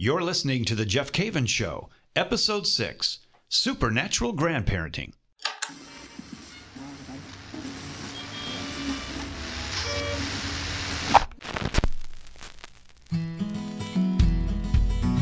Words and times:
You're 0.00 0.22
listening 0.22 0.64
to 0.66 0.76
The 0.76 0.86
Jeff 0.86 1.10
Cavins 1.10 1.48
Show, 1.48 1.88
Episode 2.14 2.68
6 2.68 3.18
Supernatural 3.48 4.32
Grandparenting. 4.32 5.12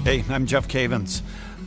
Hey, 0.04 0.22
I'm 0.28 0.44
Jeff 0.44 0.68
Cavins. 0.68 1.22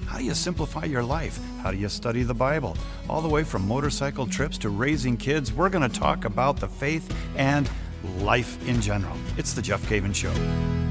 How 0.06 0.20
do 0.20 0.24
you 0.24 0.36
simplify 0.36 0.86
your 0.86 1.02
life? 1.02 1.40
How 1.64 1.72
do 1.72 1.78
you 1.78 1.90
study 1.90 2.22
the 2.22 2.36
Bible? 2.36 2.78
All 3.10 3.24
the 3.24 3.28
way 3.28 3.44
from 3.44 3.68
motorcycle 3.68 4.28
trips 4.28 4.60
to 4.60 4.70
raising 4.70 5.18
kids, 5.18 5.52
we're 5.52 5.70
going 5.70 5.90
to 5.90 6.00
talk 6.00 6.26
about 6.26 6.60
the 6.60 6.68
faith 6.68 7.12
and 7.36 7.68
life 8.20 8.64
in 8.68 8.80
general. 8.80 9.18
It's 9.36 9.54
The 9.54 9.64
Jeff 9.64 9.82
Cavins 9.90 10.14
Show. 10.14 10.89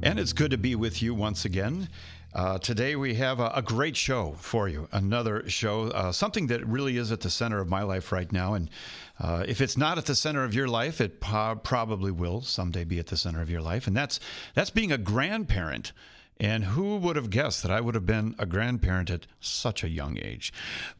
And 0.00 0.20
it's 0.20 0.32
good 0.32 0.52
to 0.52 0.58
be 0.58 0.76
with 0.76 1.02
you 1.02 1.12
once 1.12 1.44
again. 1.44 1.88
Uh, 2.32 2.56
today 2.58 2.94
we 2.94 3.14
have 3.14 3.40
a, 3.40 3.50
a, 3.56 3.62
great 3.62 3.96
show 3.96 4.32
for 4.38 4.68
you. 4.68 4.86
Another 4.92 5.48
show, 5.48 5.88
uh, 5.88 6.12
something 6.12 6.46
that 6.48 6.64
really 6.68 6.98
is 6.98 7.10
at 7.10 7.20
the 7.20 7.30
center 7.30 7.58
of 7.58 7.68
my 7.68 7.82
life 7.82 8.12
right 8.12 8.30
now. 8.30 8.54
And 8.54 8.70
uh, 9.18 9.44
if 9.48 9.60
it's 9.60 9.76
not 9.76 9.98
at 9.98 10.06
the 10.06 10.14
center 10.14 10.44
of 10.44 10.54
your 10.54 10.68
life, 10.68 11.00
it 11.00 11.20
po- 11.20 11.58
probably 11.64 12.12
will 12.12 12.42
someday 12.42 12.84
be 12.84 13.00
at 13.00 13.08
the 13.08 13.16
center 13.16 13.42
of 13.42 13.50
your 13.50 13.60
life. 13.60 13.88
And 13.88 13.96
that's 13.96 14.20
that's 14.54 14.70
being 14.70 14.92
a 14.92 14.98
grandparent. 14.98 15.92
And 16.38 16.62
who 16.62 16.98
would 16.98 17.16
have 17.16 17.30
guessed 17.30 17.62
that 17.62 17.72
I 17.72 17.80
would 17.80 17.96
have 17.96 18.06
been 18.06 18.36
a 18.38 18.46
grandparent 18.46 19.10
at 19.10 19.26
such 19.40 19.82
a 19.82 19.88
young 19.88 20.16
age? 20.18 20.52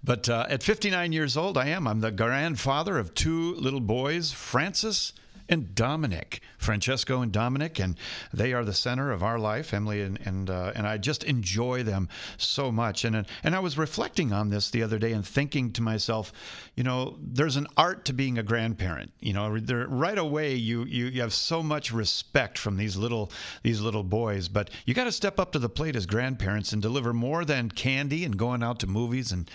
But 0.02 0.28
uh, 0.28 0.46
at 0.48 0.64
59 0.64 1.12
years 1.12 1.36
old, 1.36 1.56
I 1.56 1.68
am. 1.68 1.86
I'm 1.86 2.00
the 2.00 2.10
grandfather 2.10 2.98
of 2.98 3.14
two 3.14 3.54
little 3.54 3.80
boys, 3.80 4.32
Francis 4.32 5.12
and 5.48 5.74
Dominic, 5.74 6.40
Francesco 6.58 7.22
and 7.22 7.32
Dominic, 7.32 7.78
and 7.78 7.96
they 8.32 8.52
are 8.52 8.64
the 8.64 8.74
center 8.74 9.10
of 9.10 9.22
our 9.22 9.38
life, 9.38 9.72
Emily 9.72 10.02
and 10.02 10.18
and 10.24 10.50
uh, 10.50 10.72
and 10.74 10.86
I 10.86 10.98
just 10.98 11.24
enjoy 11.24 11.82
them 11.82 12.08
so 12.36 12.70
much. 12.70 13.04
And 13.04 13.26
and 13.42 13.54
I 13.54 13.60
was 13.60 13.78
reflecting 13.78 14.32
on 14.32 14.50
this 14.50 14.70
the 14.70 14.82
other 14.82 14.98
day 14.98 15.12
and 15.12 15.26
thinking 15.26 15.72
to 15.72 15.82
myself, 15.82 16.32
you 16.74 16.84
know, 16.84 17.18
there's 17.20 17.56
an 17.56 17.66
art 17.76 18.04
to 18.06 18.12
being 18.12 18.38
a 18.38 18.42
grandparent. 18.42 19.12
You 19.20 19.32
know, 19.32 19.48
right 19.48 20.18
away 20.18 20.54
you, 20.54 20.84
you 20.84 21.06
you 21.06 21.20
have 21.20 21.32
so 21.32 21.62
much 21.62 21.92
respect 21.92 22.58
from 22.58 22.76
these 22.76 22.96
little 22.96 23.30
these 23.62 23.80
little 23.80 24.04
boys, 24.04 24.48
but 24.48 24.70
you 24.84 24.94
got 24.94 25.04
to 25.04 25.12
step 25.12 25.38
up 25.38 25.52
to 25.52 25.58
the 25.58 25.68
plate 25.68 25.96
as 25.96 26.06
grandparents 26.06 26.72
and 26.72 26.82
deliver 26.82 27.12
more 27.12 27.44
than 27.44 27.70
candy 27.70 28.24
and 28.24 28.36
going 28.36 28.62
out 28.62 28.80
to 28.80 28.86
movies 28.86 29.32
and 29.32 29.50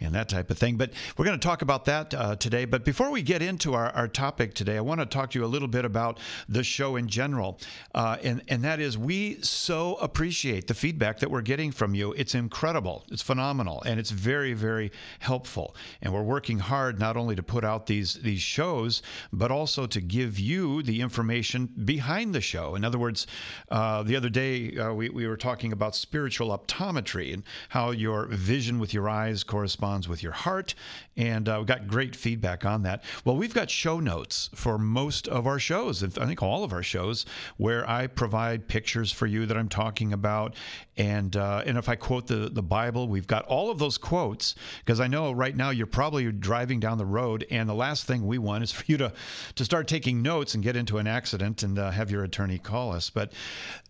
and 0.00 0.14
that 0.14 0.28
type 0.28 0.50
of 0.50 0.58
thing. 0.58 0.76
But 0.76 0.92
we're 1.16 1.24
going 1.24 1.38
to 1.38 1.46
talk 1.46 1.62
about 1.62 1.84
that 1.86 2.14
uh, 2.14 2.36
today. 2.36 2.64
But 2.64 2.84
before 2.84 3.10
we 3.10 3.22
get 3.22 3.42
into 3.42 3.74
our, 3.74 3.90
our 3.90 4.08
topic 4.08 4.54
today, 4.54 4.76
I 4.76 4.80
want 4.80 5.00
to 5.00 5.06
talk 5.06 5.30
to 5.30 5.38
you 5.38 5.44
a 5.44 5.46
little 5.46 5.68
bit 5.68 5.84
about 5.84 6.20
the 6.48 6.62
show 6.62 6.96
in 6.96 7.08
general. 7.08 7.58
Uh, 7.94 8.16
and, 8.22 8.42
and 8.48 8.62
that 8.62 8.80
is, 8.80 8.96
we 8.96 9.40
so 9.42 9.96
appreciate 9.96 10.66
the 10.66 10.74
feedback 10.74 11.18
that 11.18 11.30
we're 11.30 11.42
getting 11.42 11.72
from 11.72 11.94
you. 11.94 12.12
It's 12.12 12.34
incredible, 12.34 13.04
it's 13.10 13.22
phenomenal, 13.22 13.82
and 13.82 13.98
it's 13.98 14.10
very, 14.10 14.52
very 14.52 14.92
helpful. 15.18 15.74
And 16.02 16.12
we're 16.12 16.22
working 16.22 16.58
hard 16.58 17.00
not 17.00 17.16
only 17.16 17.34
to 17.34 17.42
put 17.42 17.64
out 17.64 17.86
these, 17.86 18.14
these 18.14 18.40
shows, 18.40 19.02
but 19.32 19.50
also 19.50 19.86
to 19.86 20.00
give 20.00 20.38
you 20.38 20.82
the 20.82 21.00
information 21.00 21.66
behind 21.84 22.34
the 22.34 22.40
show. 22.40 22.74
In 22.76 22.84
other 22.84 22.98
words, 22.98 23.26
uh, 23.70 24.02
the 24.04 24.16
other 24.16 24.28
day 24.28 24.76
uh, 24.76 24.92
we, 24.92 25.08
we 25.08 25.26
were 25.26 25.36
talking 25.36 25.72
about 25.72 25.96
spiritual 25.96 26.56
optometry 26.56 27.34
and 27.34 27.42
how 27.70 27.90
your 27.90 28.26
vision 28.26 28.78
with 28.78 28.94
your 28.94 29.08
eyes 29.08 29.42
corresponds 29.42 29.87
with 30.08 30.22
your 30.22 30.32
heart. 30.32 30.74
And 31.16 31.48
uh, 31.48 31.56
we 31.60 31.66
got 31.66 31.88
great 31.88 32.14
feedback 32.14 32.64
on 32.64 32.82
that. 32.82 33.02
Well, 33.24 33.36
we've 33.36 33.54
got 33.54 33.70
show 33.70 34.00
notes 34.00 34.50
for 34.54 34.78
most 34.78 35.28
of 35.28 35.46
our 35.46 35.58
shows, 35.58 36.02
I 36.02 36.26
think 36.26 36.42
all 36.42 36.64
of 36.64 36.72
our 36.72 36.82
shows, 36.82 37.26
where 37.56 37.88
I 37.88 38.06
provide 38.06 38.68
pictures 38.68 39.10
for 39.10 39.26
you 39.26 39.46
that 39.46 39.56
I'm 39.56 39.68
talking 39.68 40.12
about. 40.12 40.54
And 40.98 41.36
uh, 41.36 41.62
and 41.64 41.78
if 41.78 41.88
I 41.88 41.94
quote 41.94 42.26
the, 42.26 42.50
the 42.50 42.62
Bible, 42.62 43.06
we've 43.06 43.26
got 43.26 43.44
all 43.46 43.70
of 43.70 43.78
those 43.78 43.96
quotes 43.96 44.56
because 44.80 44.98
I 44.98 45.06
know 45.06 45.30
right 45.30 45.56
now 45.56 45.70
you're 45.70 45.86
probably 45.86 46.30
driving 46.32 46.80
down 46.80 46.98
the 46.98 47.06
road, 47.06 47.46
and 47.50 47.68
the 47.68 47.74
last 47.74 48.04
thing 48.04 48.26
we 48.26 48.38
want 48.38 48.64
is 48.64 48.72
for 48.78 48.84
you 48.86 48.96
to, 48.98 49.12
to 49.54 49.64
start 49.64 49.86
taking 49.86 50.22
notes 50.22 50.54
and 50.54 50.64
get 50.64 50.74
into 50.74 50.98
an 50.98 51.06
accident 51.06 51.62
and 51.62 51.78
uh, 51.78 51.92
have 51.92 52.10
your 52.10 52.24
attorney 52.24 52.58
call 52.58 52.92
us. 52.92 53.10
But 53.10 53.32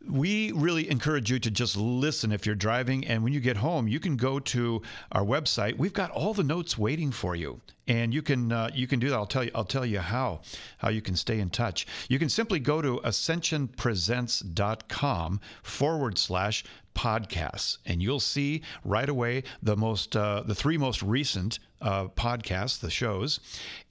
we 0.07 0.53
really 0.53 0.91
encourage 0.91 1.31
you 1.31 1.39
to 1.39 1.51
just 1.51 1.79
listen 1.79 2.31
if 2.31 2.45
you're 2.45 2.55
driving. 2.55 3.07
And 3.07 3.25
when 3.25 3.33
you 3.33 3.41
get 3.41 3.57
home, 3.57 3.89
you 3.89 4.01
can 4.01 4.17
go 4.17 4.39
to 4.39 4.83
our 5.13 5.25
website. 5.25 5.79
We've 5.79 5.93
got 5.95 6.11
all 6.11 6.35
the 6.35 6.45
notes 6.45 6.77
waiting 6.77 7.11
for 7.11 7.35
you 7.35 7.61
and 7.89 8.15
you 8.15 8.23
can 8.23 8.53
uh, 8.53 8.71
you 8.73 8.87
can 8.87 9.01
do 9.01 9.09
that. 9.09 9.17
I'll 9.17 9.27
tell 9.27 9.43
you 9.43 9.51
I'll 9.55 9.65
tell 9.65 9.85
you 9.85 9.99
how 9.99 10.43
how 10.77 10.91
you 10.91 11.03
can 11.03 11.17
stay 11.17 11.41
in 11.41 11.51
touch. 11.51 11.89
You 12.09 12.21
can 12.21 12.29
simply 12.29 12.61
go 12.61 12.81
to 12.81 13.01
ascensionpresents.com 13.05 15.41
forward 15.63 16.19
slash 16.19 16.65
podcasts, 16.95 17.79
and 17.87 18.01
you'll 18.03 18.21
see 18.21 18.63
right 18.85 19.09
away 19.09 19.45
the 19.63 19.77
most 19.77 20.15
uh, 20.17 20.43
the 20.45 20.55
three 20.55 20.77
most 20.77 21.03
recent 21.03 21.59
uh, 21.81 22.09
podcasts, 22.09 22.81
the 22.81 22.91
shows, 22.91 23.41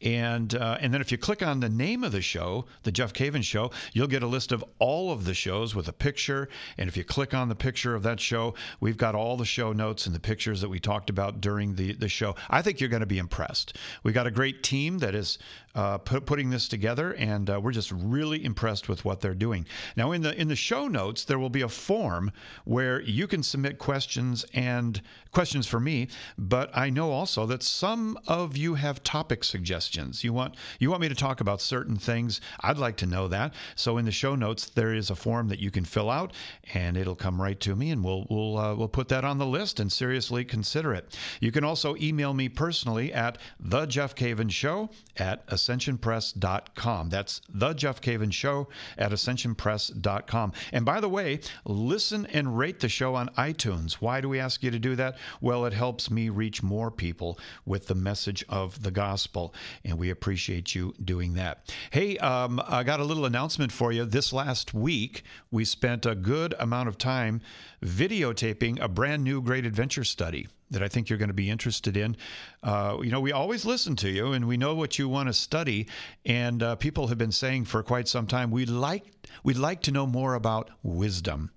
and 0.01 0.55
uh, 0.55 0.77
and 0.79 0.93
then 0.93 1.01
if 1.01 1.11
you 1.11 1.17
click 1.17 1.41
on 1.41 1.59
the 1.59 1.69
name 1.69 2.03
of 2.03 2.11
the 2.11 2.21
show, 2.21 2.65
the 2.83 2.91
Jeff 2.91 3.13
Cavins 3.13 3.45
Show, 3.45 3.71
you'll 3.93 4.07
get 4.07 4.23
a 4.23 4.27
list 4.27 4.51
of 4.51 4.63
all 4.79 5.11
of 5.11 5.25
the 5.25 5.33
shows 5.33 5.75
with 5.75 5.87
a 5.87 5.93
picture. 5.93 6.49
And 6.77 6.87
if 6.87 6.97
you 6.97 7.03
click 7.03 7.33
on 7.33 7.49
the 7.49 7.55
picture 7.55 7.95
of 7.95 8.03
that 8.03 8.19
show, 8.19 8.53
we've 8.79 8.97
got 8.97 9.15
all 9.15 9.37
the 9.37 9.45
show 9.45 9.73
notes 9.73 10.05
and 10.05 10.15
the 10.15 10.19
pictures 10.19 10.61
that 10.61 10.69
we 10.69 10.79
talked 10.79 11.09
about 11.09 11.41
during 11.41 11.75
the 11.75 11.93
the 11.93 12.09
show. 12.09 12.35
I 12.49 12.61
think 12.61 12.79
you're 12.79 12.89
going 12.89 13.01
to 13.01 13.05
be 13.05 13.19
impressed. 13.19 13.77
We 14.03 14.11
got 14.11 14.27
a 14.27 14.31
great 14.31 14.63
team 14.63 14.99
that 14.99 15.15
is 15.15 15.37
uh, 15.77 15.99
put, 15.99 16.25
putting 16.25 16.49
this 16.49 16.67
together, 16.67 17.13
and 17.13 17.49
uh, 17.49 17.61
we're 17.61 17.71
just 17.71 17.91
really 17.91 18.43
impressed 18.43 18.89
with 18.89 19.05
what 19.05 19.21
they're 19.21 19.35
doing. 19.35 19.65
Now, 19.95 20.11
in 20.11 20.23
the 20.23 20.39
in 20.39 20.47
the 20.47 20.55
show 20.55 20.87
notes, 20.87 21.23
there 21.23 21.37
will 21.37 21.51
be 21.51 21.61
a 21.61 21.69
form 21.69 22.31
where 22.65 23.01
you 23.01 23.27
can 23.27 23.43
submit 23.43 23.77
questions 23.77 24.43
and 24.53 24.99
questions 25.31 25.67
for 25.67 25.79
me. 25.79 26.07
But 26.37 26.75
I 26.75 26.89
know 26.89 27.11
also 27.11 27.45
that 27.45 27.61
some 27.77 28.17
of 28.27 28.57
you 28.57 28.73
have 28.73 29.03
topic 29.03 29.43
suggestions. 29.43 30.23
You 30.23 30.33
want 30.33 30.55
you 30.79 30.89
want 30.89 31.01
me 31.01 31.09
to 31.09 31.15
talk 31.15 31.41
about 31.41 31.61
certain 31.61 31.95
things. 31.95 32.41
I'd 32.61 32.79
like 32.79 32.97
to 32.97 33.05
know 33.05 33.27
that. 33.27 33.53
So 33.75 33.99
in 33.99 34.05
the 34.05 34.11
show 34.11 34.33
notes, 34.33 34.67
there 34.71 34.95
is 34.95 35.11
a 35.11 35.15
form 35.15 35.47
that 35.49 35.59
you 35.59 35.69
can 35.69 35.85
fill 35.85 36.09
out, 36.09 36.33
and 36.73 36.97
it'll 36.97 37.15
come 37.15 37.39
right 37.39 37.59
to 37.59 37.75
me, 37.75 37.91
and 37.91 38.03
we'll 38.03 38.25
we'll 38.31 38.57
uh, 38.57 38.73
we'll 38.73 38.87
put 38.87 39.09
that 39.09 39.23
on 39.23 39.37
the 39.37 39.45
list 39.45 39.79
and 39.79 39.91
seriously 39.91 40.43
consider 40.43 40.91
it. 40.91 41.15
You 41.39 41.51
can 41.51 41.63
also 41.63 41.95
email 41.97 42.33
me 42.33 42.49
personally 42.49 43.13
at 43.13 43.37
the 43.59 43.85
Jeff 43.85 44.15
Cavins 44.15 44.53
Show 44.53 44.89
at 45.15 45.45
ascensionpress.com. 45.45 47.09
That's 47.09 47.41
the 47.47 47.73
Jeff 47.73 48.01
Cavins 48.01 48.33
Show 48.33 48.69
at 48.97 49.11
ascensionpress.com. 49.11 50.53
And 50.71 50.83
by 50.83 50.99
the 50.99 51.09
way, 51.09 51.41
listen 51.63 52.25
and 52.27 52.57
rate 52.57 52.79
the 52.79 52.89
show 52.89 53.13
on 53.13 53.29
iTunes. 53.37 53.93
Why 53.93 54.19
do 54.19 54.29
we 54.29 54.39
ask 54.39 54.63
you 54.63 54.71
to 54.71 54.79
do 54.79 54.95
that? 54.95 55.17
Well, 55.41 55.65
it 55.65 55.73
helps 55.73 56.09
me 56.09 56.29
reach 56.29 56.63
more 56.63 56.89
people 56.89 57.37
with 57.67 57.87
the 57.87 57.95
message 57.95 58.43
of 58.49 58.81
the 58.81 58.91
gospel, 58.91 59.53
and 59.83 59.97
we 59.97 60.09
appreciate 60.09 60.73
you 60.73 60.93
doing 61.03 61.33
that. 61.33 61.73
Hey, 61.91 62.17
um, 62.17 62.61
I 62.67 62.83
got 62.83 62.99
a 62.99 63.03
little 63.03 63.25
announcement 63.25 63.71
for 63.71 63.91
you. 63.91 64.05
This 64.05 64.31
last 64.31 64.73
week, 64.73 65.23
we 65.51 65.65
spent 65.65 66.05
a 66.05 66.15
good 66.15 66.55
amount 66.59 66.89
of 66.89 66.97
time 66.97 67.41
videotaping 67.83 68.79
a 68.81 68.87
brand 68.87 69.23
new 69.23 69.41
Great 69.41 69.65
Adventure 69.65 70.03
study 70.03 70.47
that 70.69 70.83
I 70.83 70.87
think 70.87 71.09
you're 71.09 71.19
going 71.19 71.29
to 71.29 71.33
be 71.33 71.49
interested 71.49 71.95
in. 71.95 72.17
Uh, 72.61 72.97
you 73.01 73.11
know, 73.11 73.21
we 73.21 73.31
always 73.31 73.65
listen 73.65 73.95
to 73.97 74.09
you, 74.09 74.33
and 74.33 74.47
we 74.47 74.57
know 74.57 74.75
what 74.75 74.99
you 74.99 75.07
want 75.07 75.27
to 75.27 75.33
study. 75.33 75.87
And 76.25 76.61
uh, 76.61 76.75
people 76.75 77.07
have 77.07 77.17
been 77.17 77.31
saying 77.31 77.65
for 77.65 77.83
quite 77.83 78.07
some 78.07 78.27
time, 78.27 78.51
we'd 78.51 78.69
like 78.69 79.05
we'd 79.43 79.57
like 79.57 79.81
to 79.83 79.91
know 79.91 80.07
more 80.07 80.33
about 80.33 80.71
wisdom. 80.83 81.51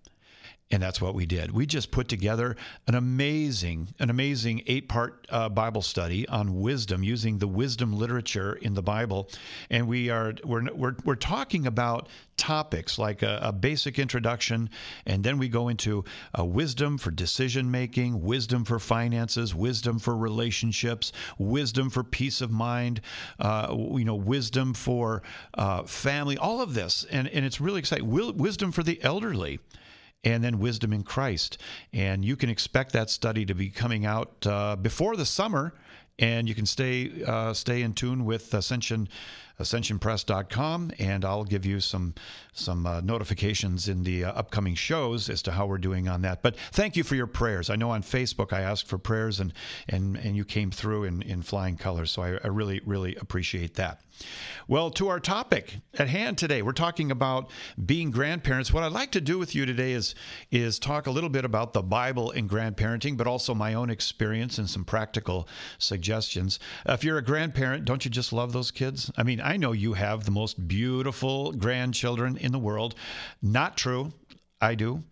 And 0.72 0.80
that's 0.80 1.00
what 1.00 1.16
we 1.16 1.26
did. 1.26 1.50
We 1.50 1.66
just 1.66 1.90
put 1.90 2.06
together 2.06 2.56
an 2.86 2.94
amazing, 2.94 3.92
an 3.98 4.08
amazing 4.08 4.62
eight-part 4.68 5.26
uh, 5.28 5.48
Bible 5.48 5.82
study 5.82 6.28
on 6.28 6.60
wisdom 6.60 7.02
using 7.02 7.38
the 7.38 7.48
wisdom 7.48 7.92
literature 7.92 8.52
in 8.52 8.74
the 8.74 8.82
Bible, 8.82 9.28
and 9.68 9.88
we 9.88 10.10
are 10.10 10.32
we're 10.44 10.72
we're, 10.72 10.94
we're 11.04 11.16
talking 11.16 11.66
about 11.66 12.08
topics 12.36 13.00
like 13.00 13.22
a, 13.22 13.40
a 13.42 13.52
basic 13.52 13.98
introduction, 13.98 14.70
and 15.06 15.24
then 15.24 15.38
we 15.38 15.48
go 15.48 15.68
into 15.70 16.04
uh, 16.38 16.44
wisdom 16.44 16.98
for 16.98 17.10
decision 17.10 17.68
making, 17.68 18.22
wisdom 18.22 18.64
for 18.64 18.78
finances, 18.78 19.52
wisdom 19.52 19.98
for 19.98 20.16
relationships, 20.16 21.12
wisdom 21.36 21.90
for 21.90 22.04
peace 22.04 22.40
of 22.40 22.52
mind, 22.52 23.00
uh, 23.40 23.74
you 23.96 24.04
know, 24.04 24.14
wisdom 24.14 24.72
for 24.72 25.22
uh, 25.54 25.82
family, 25.82 26.38
all 26.38 26.60
of 26.60 26.74
this, 26.74 27.04
and 27.10 27.26
and 27.26 27.44
it's 27.44 27.60
really 27.60 27.80
exciting. 27.80 28.08
Wisdom 28.08 28.70
for 28.70 28.84
the 28.84 29.02
elderly 29.02 29.58
and 30.24 30.44
then 30.44 30.58
Wisdom 30.58 30.92
in 30.92 31.02
Christ. 31.02 31.58
And 31.92 32.24
you 32.24 32.36
can 32.36 32.50
expect 32.50 32.92
that 32.92 33.10
study 33.10 33.46
to 33.46 33.54
be 33.54 33.70
coming 33.70 34.06
out 34.06 34.46
uh, 34.46 34.76
before 34.76 35.16
the 35.16 35.26
summer, 35.26 35.74
and 36.18 36.48
you 36.48 36.54
can 36.54 36.66
stay 36.66 37.24
uh, 37.26 37.54
stay 37.54 37.82
in 37.82 37.94
tune 37.94 38.24
with 38.24 38.52
Ascension 38.52 39.08
ascensionpress.com, 39.60 40.92
and 40.98 41.24
I'll 41.24 41.44
give 41.44 41.64
you 41.64 41.80
some 41.80 42.14
some 42.52 42.84
uh, 42.86 43.00
notifications 43.00 43.88
in 43.88 44.02
the 44.02 44.24
uh, 44.24 44.32
upcoming 44.32 44.74
shows 44.74 45.28
as 45.30 45.40
to 45.42 45.52
how 45.52 45.66
we're 45.66 45.78
doing 45.78 46.08
on 46.08 46.22
that. 46.22 46.42
But 46.42 46.56
thank 46.72 46.96
you 46.96 47.04
for 47.04 47.14
your 47.14 47.28
prayers. 47.28 47.70
I 47.70 47.76
know 47.76 47.90
on 47.90 48.02
Facebook 48.02 48.52
I 48.52 48.62
asked 48.62 48.86
for 48.86 48.98
prayers, 48.98 49.40
and 49.40 49.52
and 49.88 50.16
and 50.16 50.36
you 50.36 50.44
came 50.44 50.70
through 50.70 51.04
in 51.04 51.22
in 51.22 51.42
flying 51.42 51.76
colors. 51.76 52.10
So 52.10 52.22
I, 52.22 52.38
I 52.42 52.48
really 52.48 52.80
really 52.84 53.14
appreciate 53.16 53.74
that. 53.74 54.00
Well, 54.68 54.90
to 54.92 55.08
our 55.08 55.18
topic 55.18 55.78
at 55.94 56.08
hand 56.08 56.38
today, 56.38 56.62
we're 56.62 56.72
talking 56.72 57.10
about 57.10 57.50
being 57.86 58.10
grandparents. 58.10 58.72
What 58.72 58.82
I'd 58.84 58.92
like 58.92 59.10
to 59.12 59.20
do 59.20 59.38
with 59.38 59.54
you 59.54 59.66
today 59.66 59.92
is 59.92 60.14
is 60.50 60.78
talk 60.78 61.06
a 61.06 61.10
little 61.10 61.30
bit 61.30 61.44
about 61.44 61.72
the 61.72 61.82
Bible 61.82 62.30
and 62.30 62.48
grandparenting, 62.48 63.16
but 63.16 63.26
also 63.26 63.54
my 63.54 63.74
own 63.74 63.90
experience 63.90 64.58
and 64.58 64.68
some 64.68 64.84
practical 64.84 65.48
suggestions. 65.78 66.58
If 66.86 67.02
you're 67.02 67.18
a 67.18 67.24
grandparent, 67.24 67.84
don't 67.84 68.04
you 68.04 68.10
just 68.10 68.32
love 68.32 68.52
those 68.52 68.70
kids? 68.70 69.10
I 69.16 69.22
mean, 69.22 69.40
know 69.56 69.72
you 69.72 69.94
have 69.94 70.24
the 70.24 70.30
most 70.30 70.68
beautiful 70.68 71.52
grandchildren 71.52 72.36
in 72.36 72.52
the 72.52 72.58
world. 72.58 72.94
Not 73.42 73.76
true. 73.76 74.12
I 74.60 74.74
do 74.74 75.02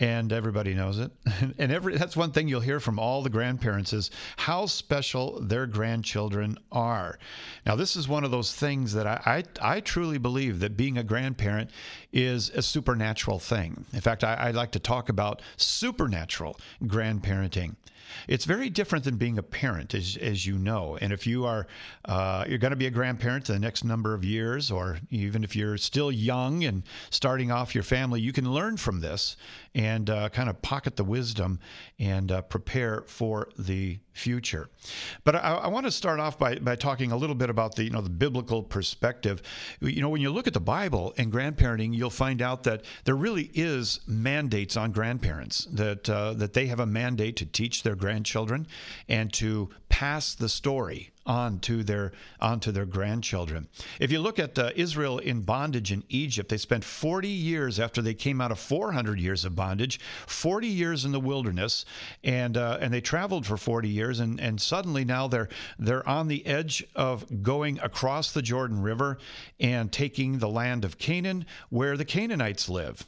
and 0.00 0.32
everybody 0.32 0.74
knows 0.74 0.98
it. 0.98 1.10
And 1.58 1.72
every 1.72 1.96
that's 1.96 2.16
one 2.16 2.30
thing 2.30 2.46
you'll 2.46 2.60
hear 2.60 2.80
from 2.80 2.98
all 2.98 3.22
the 3.22 3.30
grandparents 3.30 3.92
is 3.92 4.10
how 4.36 4.66
special 4.66 5.40
their 5.40 5.66
grandchildren 5.66 6.56
are. 6.70 7.18
Now, 7.66 7.74
this 7.74 7.96
is 7.96 8.06
one 8.06 8.24
of 8.24 8.30
those 8.30 8.52
things 8.54 8.92
that 8.92 9.06
I 9.06 9.44
I, 9.62 9.76
I 9.76 9.80
truly 9.80 10.18
believe 10.18 10.60
that 10.60 10.76
being 10.76 10.98
a 10.98 11.02
grandparent 11.02 11.70
is 12.12 12.50
a 12.50 12.62
supernatural 12.62 13.38
thing. 13.38 13.84
In 13.92 14.00
fact, 14.00 14.24
I, 14.24 14.34
I 14.34 14.50
like 14.52 14.72
to 14.72 14.78
talk 14.78 15.08
about 15.08 15.42
supernatural 15.56 16.58
grandparenting. 16.84 17.74
It's 18.26 18.44
very 18.44 18.70
different 18.70 19.04
than 19.04 19.16
being 19.16 19.38
a 19.38 19.42
parent, 19.42 19.94
as, 19.94 20.16
as 20.20 20.46
you 20.46 20.58
know. 20.58 20.98
And 21.00 21.12
if 21.12 21.26
you 21.26 21.44
are 21.44 21.66
uh, 22.04 22.44
you're 22.48 22.58
going 22.58 22.70
to 22.70 22.76
be 22.76 22.86
a 22.86 22.90
grandparent 22.90 23.48
in 23.48 23.54
the 23.54 23.60
next 23.60 23.84
number 23.84 24.14
of 24.14 24.24
years, 24.24 24.70
or 24.70 24.98
even 25.10 25.44
if 25.44 25.54
you're 25.54 25.76
still 25.76 26.10
young 26.10 26.64
and 26.64 26.82
starting 27.10 27.50
off 27.50 27.74
your 27.74 27.84
family, 27.84 28.20
you 28.20 28.32
can 28.32 28.52
learn 28.52 28.76
from 28.76 29.00
this 29.00 29.36
and 29.74 30.10
uh, 30.10 30.28
kind 30.28 30.48
of 30.48 30.60
pocket 30.62 30.96
the 30.96 31.04
wisdom 31.04 31.58
and 31.98 32.32
uh, 32.32 32.42
prepare 32.42 33.02
for 33.06 33.48
the 33.58 33.98
future. 34.18 34.68
But 35.24 35.36
I, 35.36 35.54
I, 35.54 35.68
want 35.68 35.86
to 35.86 35.92
start 35.92 36.20
off 36.20 36.38
by, 36.38 36.56
by 36.56 36.76
talking 36.76 37.12
a 37.12 37.16
little 37.16 37.36
bit 37.36 37.48
about 37.48 37.76
the 37.76 37.84
you 37.84 37.90
know 37.90 38.00
the 38.00 38.10
biblical 38.10 38.62
perspective. 38.62 39.42
You 39.80 40.00
know, 40.02 40.08
when 40.08 40.20
you 40.20 40.30
look 40.30 40.46
at 40.46 40.54
the 40.54 40.60
Bible 40.60 41.14
and 41.16 41.32
grandparenting, 41.32 41.94
you'll 41.94 42.10
find 42.10 42.42
out 42.42 42.64
that 42.64 42.84
there 43.04 43.14
really 43.14 43.50
is 43.54 44.00
mandates 44.06 44.76
on 44.76 44.92
grandparents 44.92 45.66
that 45.72 46.10
uh, 46.10 46.34
that 46.34 46.52
they 46.52 46.66
have 46.66 46.80
a 46.80 46.86
mandate 46.86 47.36
to 47.36 47.46
teach 47.46 47.82
their 47.82 47.96
grandchildren 47.96 48.66
and 49.08 49.32
to 49.34 49.70
pass 49.88 50.34
the 50.34 50.48
story 50.48 51.10
on 51.28 51.60
to 51.60 51.84
their 51.84 52.10
onto 52.40 52.72
their 52.72 52.86
grandchildren. 52.86 53.68
If 54.00 54.10
you 54.10 54.18
look 54.18 54.38
at 54.38 54.58
uh, 54.58 54.70
Israel 54.74 55.18
in 55.18 55.42
bondage 55.42 55.92
in 55.92 56.02
Egypt, 56.08 56.48
they 56.48 56.56
spent 56.56 56.82
40 56.82 57.28
years 57.28 57.78
after 57.78 58.02
they 58.02 58.14
came 58.14 58.40
out 58.40 58.50
of 58.50 58.58
400 58.58 59.20
years 59.20 59.44
of 59.44 59.54
bondage, 59.54 60.00
40 60.26 60.66
years 60.66 61.04
in 61.04 61.12
the 61.12 61.20
wilderness, 61.20 61.84
and 62.24 62.56
uh, 62.56 62.78
and 62.80 62.92
they 62.92 63.02
traveled 63.02 63.46
for 63.46 63.56
40 63.56 63.88
years, 63.88 64.18
and 64.18 64.40
and 64.40 64.60
suddenly 64.60 65.04
now 65.04 65.28
they're 65.28 65.48
they're 65.78 66.08
on 66.08 66.28
the 66.28 66.44
edge 66.46 66.82
of 66.96 67.42
going 67.42 67.78
across 67.80 68.32
the 68.32 68.42
Jordan 68.42 68.80
River 68.82 69.18
and 69.60 69.92
taking 69.92 70.38
the 70.38 70.48
land 70.48 70.84
of 70.84 70.98
Canaan, 70.98 71.44
where 71.68 71.96
the 71.96 72.04
Canaanites 72.04 72.68
live. 72.68 73.06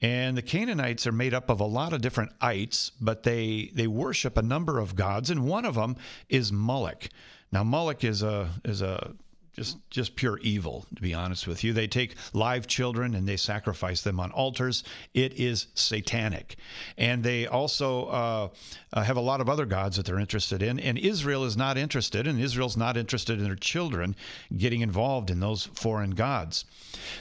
And 0.00 0.36
the 0.36 0.42
Canaanites 0.42 1.08
are 1.08 1.12
made 1.12 1.34
up 1.34 1.50
of 1.50 1.58
a 1.58 1.64
lot 1.64 1.92
of 1.92 2.00
different 2.00 2.30
ites, 2.40 2.92
but 3.00 3.24
they 3.24 3.70
they 3.74 3.88
worship 3.88 4.36
a 4.36 4.42
number 4.42 4.78
of 4.78 4.94
gods, 4.94 5.28
and 5.28 5.44
one 5.44 5.64
of 5.64 5.74
them 5.74 5.96
is 6.28 6.52
Moloch. 6.52 7.08
Now 7.52 7.64
Moloch 7.64 8.04
is 8.04 8.22
a 8.22 8.50
is 8.64 8.82
a 8.82 9.14
just 9.58 9.78
just 9.90 10.14
pure 10.14 10.38
evil 10.38 10.86
to 10.94 11.02
be 11.02 11.14
honest 11.14 11.48
with 11.48 11.64
you. 11.64 11.72
They 11.72 11.88
take 11.88 12.14
live 12.32 12.66
children 12.66 13.14
and 13.14 13.26
they 13.26 13.36
sacrifice 13.36 14.02
them 14.02 14.20
on 14.20 14.30
altars. 14.30 14.84
It 15.14 15.34
is 15.34 15.66
satanic. 15.74 16.56
And 16.96 17.24
they 17.24 17.46
also 17.46 18.06
uh, 18.06 18.48
uh, 18.92 19.02
have 19.02 19.16
a 19.16 19.20
lot 19.20 19.40
of 19.40 19.48
other 19.48 19.66
gods 19.66 19.96
that 19.96 20.06
they're 20.06 20.20
interested 20.20 20.62
in. 20.62 20.78
And 20.78 20.96
israel 20.96 21.44
is 21.44 21.56
not 21.56 21.76
interested 21.76 22.26
and 22.26 22.40
israel's 22.40 22.76
not 22.76 22.96
interested 22.96 23.38
in 23.38 23.44
their 23.44 23.56
children 23.56 24.14
getting 24.56 24.80
involved 24.80 25.30
in 25.30 25.40
those 25.40 25.66
foreign 25.74 26.12
gods. 26.12 26.64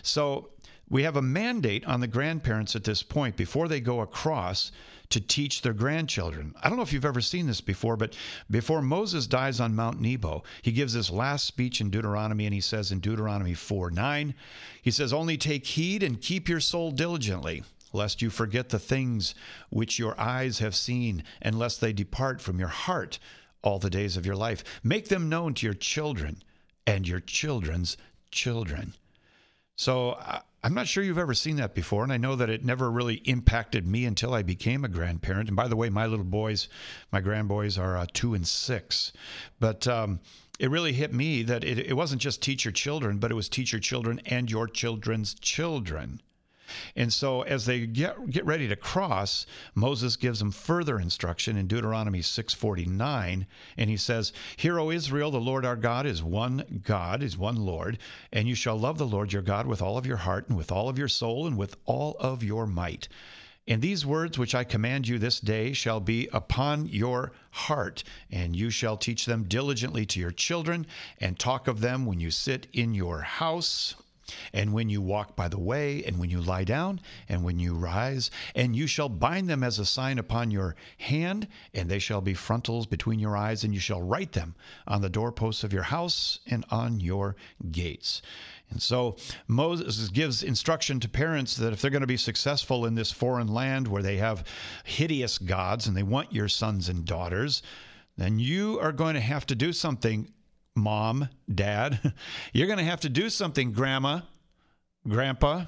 So 0.03 0.49
we 0.89 1.03
have 1.03 1.17
a 1.17 1.21
mandate 1.21 1.85
on 1.85 1.99
the 1.99 2.07
grandparents 2.07 2.75
at 2.75 2.83
this 2.83 3.03
point 3.03 3.35
before 3.35 3.67
they 3.67 3.81
go 3.81 4.01
across 4.01 4.71
to 5.09 5.21
teach 5.21 5.61
their 5.61 5.73
grandchildren. 5.73 6.53
I 6.61 6.67
don't 6.67 6.77
know 6.77 6.83
if 6.83 6.91
you've 6.91 7.05
ever 7.05 7.21
seen 7.21 7.47
this 7.47 7.61
before, 7.61 7.95
but 7.95 8.15
before 8.49 8.81
Moses 8.81 9.27
dies 9.27 9.59
on 9.59 9.75
Mount 9.75 10.01
Nebo, 10.01 10.43
he 10.61 10.71
gives 10.71 10.93
his 10.93 11.09
last 11.09 11.45
speech 11.45 11.79
in 11.79 11.89
Deuteronomy, 11.89 12.45
and 12.45 12.53
he 12.53 12.61
says 12.61 12.91
in 12.91 12.99
Deuteronomy 12.99 13.53
4 13.53 13.91
9, 13.91 14.35
he 14.81 14.91
says, 14.91 15.13
Only 15.13 15.37
take 15.37 15.65
heed 15.65 16.03
and 16.03 16.21
keep 16.21 16.49
your 16.49 16.59
soul 16.59 16.91
diligently, 16.91 17.63
lest 17.93 18.21
you 18.21 18.29
forget 18.29 18.69
the 18.69 18.79
things 18.79 19.33
which 19.69 19.97
your 19.97 20.19
eyes 20.19 20.59
have 20.59 20.75
seen, 20.75 21.23
and 21.41 21.57
lest 21.57 21.79
they 21.79 21.93
depart 21.93 22.41
from 22.41 22.59
your 22.59 22.67
heart 22.67 23.19
all 23.61 23.79
the 23.79 23.89
days 23.89 24.17
of 24.17 24.25
your 24.25 24.35
life. 24.35 24.63
Make 24.83 25.07
them 25.07 25.29
known 25.29 25.53
to 25.55 25.65
your 25.65 25.73
children 25.73 26.43
and 26.85 27.07
your 27.07 27.19
children's 27.19 27.97
children. 28.31 28.93
So 29.75 30.11
uh, 30.11 30.39
I'm 30.63 30.73
not 30.73 30.87
sure 30.87 31.03
you've 31.03 31.17
ever 31.17 31.33
seen 31.33 31.57
that 31.57 31.75
before, 31.75 32.03
and 32.03 32.11
I 32.11 32.17
know 32.17 32.35
that 32.35 32.49
it 32.49 32.65
never 32.65 32.89
really 32.89 33.15
impacted 33.25 33.85
me 33.85 34.05
until 34.05 34.33
I 34.33 34.41
became 34.41 34.83
a 34.83 34.89
grandparent. 34.89 35.49
And 35.49 35.55
by 35.55 35.67
the 35.67 35.75
way, 35.75 35.89
my 35.89 36.07
little 36.07 36.25
boys, 36.25 36.67
my 37.11 37.21
grandboys, 37.21 37.77
are 37.77 37.95
uh, 37.95 38.07
two 38.11 38.33
and 38.33 38.47
six. 38.47 39.13
But 39.59 39.87
um, 39.87 40.19
it 40.59 40.71
really 40.71 40.93
hit 40.93 41.13
me 41.13 41.43
that 41.43 41.63
it, 41.63 41.77
it 41.77 41.93
wasn't 41.93 42.21
just 42.21 42.41
teach 42.41 42.65
your 42.65 42.71
children, 42.71 43.19
but 43.19 43.31
it 43.31 43.35
was 43.35 43.47
teach 43.47 43.71
your 43.71 43.79
children 43.79 44.19
and 44.25 44.49
your 44.49 44.67
children's 44.67 45.35
children. 45.35 46.21
And 46.95 47.11
so 47.13 47.41
as 47.43 47.65
they 47.65 47.85
get 47.85 48.29
get 48.29 48.45
ready 48.45 48.67
to 48.67 48.75
cross, 48.75 49.45
Moses 49.75 50.15
gives 50.15 50.39
them 50.39 50.51
further 50.51 50.99
instruction 50.99 51.57
in 51.57 51.67
Deuteronomy 51.67 52.21
6:49, 52.21 53.45
and 53.77 53.89
he 53.89 53.97
says, 53.97 54.33
"Hear, 54.57 54.79
O 54.79 54.91
Israel, 54.91 55.31
the 55.31 55.39
Lord 55.39 55.65
our 55.65 55.75
God 55.75 56.05
is 56.05 56.23
one 56.23 56.81
God, 56.83 57.23
is 57.23 57.37
one 57.37 57.57
Lord, 57.57 57.97
and 58.31 58.47
you 58.47 58.55
shall 58.55 58.77
love 58.77 58.97
the 58.97 59.07
Lord 59.07 59.33
your 59.33 59.41
God 59.41 59.67
with 59.67 59.81
all 59.81 59.97
of 59.97 60.05
your 60.05 60.17
heart 60.17 60.49
and 60.49 60.57
with 60.57 60.71
all 60.71 60.89
of 60.89 60.97
your 60.97 61.07
soul 61.07 61.47
and 61.47 61.57
with 61.57 61.77
all 61.85 62.15
of 62.19 62.43
your 62.43 62.65
might." 62.67 63.07
And 63.69 63.81
these 63.81 64.05
words 64.05 64.37
which 64.37 64.55
I 64.55 64.63
command 64.63 65.09
you 65.09 65.19
this 65.19 65.41
day 65.41 65.73
shall 65.73 65.99
be 65.99 66.29
upon 66.31 66.87
your 66.87 67.33
heart, 67.51 68.01
and 68.31 68.55
you 68.55 68.69
shall 68.69 68.95
teach 68.95 69.25
them 69.25 69.43
diligently 69.43 70.05
to 70.05 70.19
your 70.21 70.31
children, 70.31 70.87
and 71.19 71.37
talk 71.37 71.67
of 71.67 71.81
them 71.81 72.05
when 72.05 72.21
you 72.21 72.31
sit 72.31 72.67
in 72.71 72.93
your 72.93 73.23
house 73.23 73.95
and 74.53 74.73
when 74.73 74.89
you 74.89 75.01
walk 75.01 75.35
by 75.35 75.47
the 75.47 75.59
way, 75.59 76.03
and 76.03 76.19
when 76.19 76.29
you 76.29 76.41
lie 76.41 76.63
down, 76.63 76.99
and 77.29 77.43
when 77.43 77.59
you 77.59 77.73
rise, 77.73 78.29
and 78.55 78.75
you 78.75 78.87
shall 78.87 79.09
bind 79.09 79.49
them 79.49 79.63
as 79.63 79.79
a 79.79 79.85
sign 79.85 80.19
upon 80.19 80.51
your 80.51 80.75
hand, 80.97 81.47
and 81.73 81.89
they 81.89 81.99
shall 81.99 82.21
be 82.21 82.33
frontals 82.33 82.85
between 82.85 83.19
your 83.19 83.37
eyes, 83.37 83.63
and 83.63 83.73
you 83.73 83.79
shall 83.79 84.01
write 84.01 84.33
them 84.33 84.55
on 84.87 85.01
the 85.01 85.09
doorposts 85.09 85.63
of 85.63 85.73
your 85.73 85.83
house 85.83 86.39
and 86.47 86.65
on 86.69 86.99
your 86.99 87.35
gates. 87.71 88.21
And 88.69 88.81
so 88.81 89.15
Moses 89.47 90.09
gives 90.09 90.43
instruction 90.43 90.99
to 90.99 91.09
parents 91.09 91.55
that 91.55 91.71
if 91.71 91.81
they're 91.81 91.91
going 91.91 92.01
to 92.01 92.07
be 92.07 92.17
successful 92.17 92.85
in 92.85 92.95
this 92.95 93.11
foreign 93.11 93.47
land 93.47 93.87
where 93.87 94.03
they 94.03 94.17
have 94.17 94.43
hideous 94.83 95.37
gods 95.37 95.87
and 95.87 95.95
they 95.95 96.03
want 96.03 96.33
your 96.33 96.49
sons 96.49 96.89
and 96.89 97.05
daughters, 97.05 97.63
then 98.17 98.39
you 98.39 98.79
are 98.79 98.91
going 98.91 99.13
to 99.13 99.21
have 99.21 99.45
to 99.45 99.55
do 99.55 99.71
something 99.71 100.33
mom, 100.77 101.27
dad. 101.53 102.13
You're 102.53 102.67
going 102.67 102.79
to 102.79 102.85
have 102.85 103.01
to 103.01 103.09
do 103.09 103.29
something, 103.29 103.73
grandma, 103.73 104.21
grandpa. 105.07 105.65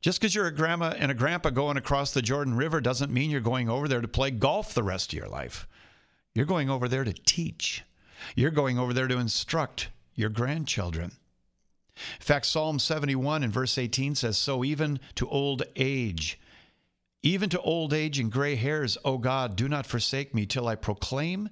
Just 0.00 0.18
because 0.18 0.34
you're 0.34 0.46
a 0.46 0.54
grandma 0.54 0.94
and 0.96 1.10
a 1.10 1.14
grandpa 1.14 1.50
going 1.50 1.76
across 1.76 2.12
the 2.12 2.22
Jordan 2.22 2.54
River 2.54 2.80
doesn't 2.80 3.12
mean 3.12 3.30
you're 3.30 3.42
going 3.42 3.68
over 3.68 3.86
there 3.86 4.00
to 4.00 4.08
play 4.08 4.30
golf 4.30 4.72
the 4.72 4.82
rest 4.82 5.12
of 5.12 5.18
your 5.18 5.28
life. 5.28 5.68
You're 6.34 6.46
going 6.46 6.70
over 6.70 6.88
there 6.88 7.04
to 7.04 7.12
teach. 7.12 7.84
You're 8.34 8.50
going 8.50 8.78
over 8.78 8.94
there 8.94 9.08
to 9.08 9.18
instruct 9.18 9.90
your 10.14 10.30
grandchildren. 10.30 11.12
In 11.96 12.24
fact, 12.24 12.46
Psalm 12.46 12.78
71 12.78 13.42
and 13.42 13.52
verse 13.52 13.76
18 13.76 14.14
says, 14.14 14.38
So 14.38 14.64
even 14.64 15.00
to 15.16 15.28
old 15.28 15.64
age, 15.76 16.40
even 17.22 17.50
to 17.50 17.60
old 17.60 17.92
age 17.92 18.18
and 18.18 18.32
gray 18.32 18.54
hairs, 18.54 18.96
O 19.04 19.18
God, 19.18 19.54
do 19.54 19.68
not 19.68 19.86
forsake 19.86 20.34
me 20.34 20.46
till 20.46 20.66
I 20.66 20.76
proclaim 20.76 21.50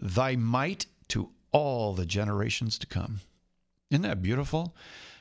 thy 0.00 0.36
might 0.36 0.86
to 1.08 1.30
all 1.52 1.94
the 1.94 2.06
generations 2.06 2.78
to 2.78 2.86
come. 2.86 3.20
Isn't 3.90 4.02
that 4.02 4.22
beautiful? 4.22 4.74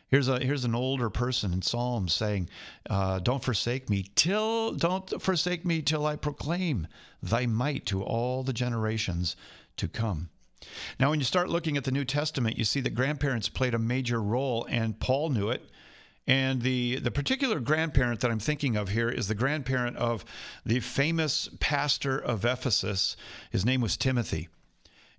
Here's 0.08 0.28
a 0.28 0.40
here's 0.40 0.66
an 0.66 0.76
older 0.76 1.10
person 1.10 1.52
in 1.52 1.62
Psalms 1.62 2.14
saying, 2.14 2.50
uh, 2.90 3.20
"Don't 3.20 3.44
forsake 3.44 3.90
me 3.90 4.06
till 4.16 4.74
don't 4.74 5.22
forsake 5.22 5.66
me 5.66 5.82
till 5.82 6.06
I 6.06 6.16
proclaim 6.16 6.88
Thy 7.22 7.46
might 7.48 7.86
to 7.88 8.04
all 8.04 8.44
the 8.44 8.54
generations 8.54 9.36
to 9.78 9.88
come." 9.88 10.30
Now, 11.00 11.10
when 11.10 11.20
you 11.20 11.26
start 11.26 11.50
looking 11.50 11.78
at 11.78 11.84
the 11.84 11.92
New 11.92 12.06
Testament, 12.06 12.58
you 12.58 12.66
see 12.66 12.82
that 12.82 12.96
grandparents 12.96 13.50
played 13.50 13.74
a 13.74 13.80
major 13.80 14.22
role, 14.22 14.66
and 14.70 15.00
Paul 15.00 15.30
knew 15.30 15.50
it. 15.50 15.70
And 16.28 16.64
the, 16.64 16.98
the 16.98 17.12
particular 17.12 17.60
grandparent 17.60 18.22
that 18.22 18.32
I'm 18.32 18.40
thinking 18.40 18.76
of 18.76 18.90
here 18.90 19.10
is 19.10 19.28
the 19.28 19.36
grandparent 19.36 19.96
of 19.98 20.26
the 20.66 20.80
famous 20.80 21.50
pastor 21.60 22.18
of 22.18 22.46
Ephesus. 22.46 23.16
His 23.52 23.64
name 23.64 23.82
was 23.82 23.96
Timothy. 23.96 24.50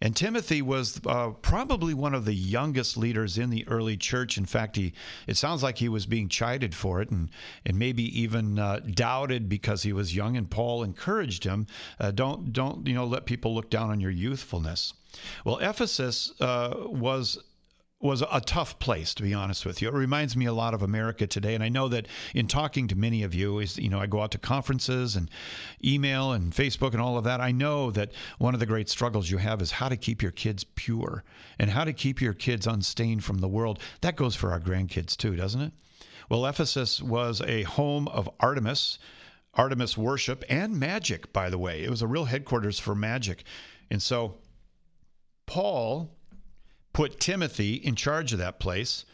And 0.00 0.14
Timothy 0.14 0.60
was 0.60 1.00
uh, 1.06 1.30
probably 1.40 1.94
one 1.94 2.12
of 2.12 2.26
the 2.26 2.34
youngest 2.34 2.98
leaders 2.98 3.38
in 3.38 3.48
the 3.48 3.66
early 3.66 3.96
church. 3.96 4.36
In 4.36 4.44
fact, 4.44 4.76
he 4.76 4.92
it 5.26 5.38
sounds 5.38 5.62
like 5.62 5.78
he 5.78 5.88
was 5.88 6.04
being 6.04 6.28
chided 6.28 6.74
for 6.74 7.00
it, 7.00 7.10
and 7.10 7.30
and 7.64 7.78
maybe 7.78 8.02
even 8.20 8.58
uh, 8.58 8.80
doubted 8.80 9.48
because 9.48 9.82
he 9.82 9.94
was 9.94 10.14
young. 10.14 10.36
And 10.36 10.50
Paul 10.50 10.82
encouraged 10.82 11.44
him, 11.44 11.66
uh, 11.98 12.10
"Don't 12.10 12.52
don't 12.52 12.86
you 12.86 12.94
know 12.94 13.06
let 13.06 13.24
people 13.24 13.54
look 13.54 13.70
down 13.70 13.90
on 13.90 14.00
your 14.00 14.10
youthfulness." 14.10 14.92
Well, 15.44 15.58
Ephesus 15.58 16.32
uh, 16.40 16.74
was 16.76 17.38
was 18.06 18.22
a 18.22 18.40
tough 18.40 18.78
place 18.78 19.12
to 19.14 19.22
be 19.22 19.34
honest 19.34 19.66
with 19.66 19.82
you. 19.82 19.88
It 19.88 19.94
reminds 19.94 20.36
me 20.36 20.46
a 20.46 20.52
lot 20.52 20.72
of 20.72 20.82
America 20.82 21.26
today, 21.26 21.54
and 21.54 21.62
I 21.62 21.68
know 21.68 21.88
that 21.88 22.06
in 22.34 22.46
talking 22.46 22.88
to 22.88 22.96
many 22.96 23.22
of 23.22 23.34
you, 23.34 23.58
is 23.58 23.76
you 23.76 23.88
know 23.88 24.00
I 24.00 24.06
go 24.06 24.22
out 24.22 24.30
to 24.30 24.38
conferences 24.38 25.16
and 25.16 25.28
email 25.84 26.32
and 26.32 26.52
Facebook 26.52 26.92
and 26.92 27.00
all 27.00 27.18
of 27.18 27.24
that. 27.24 27.40
I 27.40 27.52
know 27.52 27.90
that 27.90 28.12
one 28.38 28.54
of 28.54 28.60
the 28.60 28.66
great 28.66 28.88
struggles 28.88 29.30
you 29.30 29.38
have 29.38 29.60
is 29.60 29.72
how 29.72 29.88
to 29.88 29.96
keep 29.96 30.22
your 30.22 30.32
kids 30.32 30.64
pure 30.64 31.24
and 31.58 31.70
how 31.70 31.84
to 31.84 31.92
keep 31.92 32.20
your 32.20 32.32
kids 32.32 32.66
unstained 32.66 33.24
from 33.24 33.38
the 33.38 33.48
world. 33.48 33.80
That 34.00 34.16
goes 34.16 34.34
for 34.34 34.52
our 34.52 34.60
grandkids 34.60 35.16
too, 35.16 35.36
doesn't 35.36 35.60
it? 35.60 35.72
Well, 36.28 36.46
Ephesus 36.46 37.02
was 37.02 37.40
a 37.42 37.62
home 37.64 38.08
of 38.08 38.28
Artemis, 38.40 38.98
Artemis 39.54 39.98
worship 39.98 40.44
and 40.48 40.78
magic. 40.78 41.32
By 41.32 41.50
the 41.50 41.58
way, 41.58 41.84
it 41.84 41.90
was 41.90 42.02
a 42.02 42.06
real 42.06 42.24
headquarters 42.24 42.78
for 42.78 42.94
magic, 42.94 43.44
and 43.90 44.02
so 44.02 44.36
Paul 45.46 46.15
put 46.96 47.20
Timothy 47.20 47.74
in 47.74 47.94
charge 47.94 48.32
of 48.32 48.38
that 48.38 48.58
place 48.58 49.04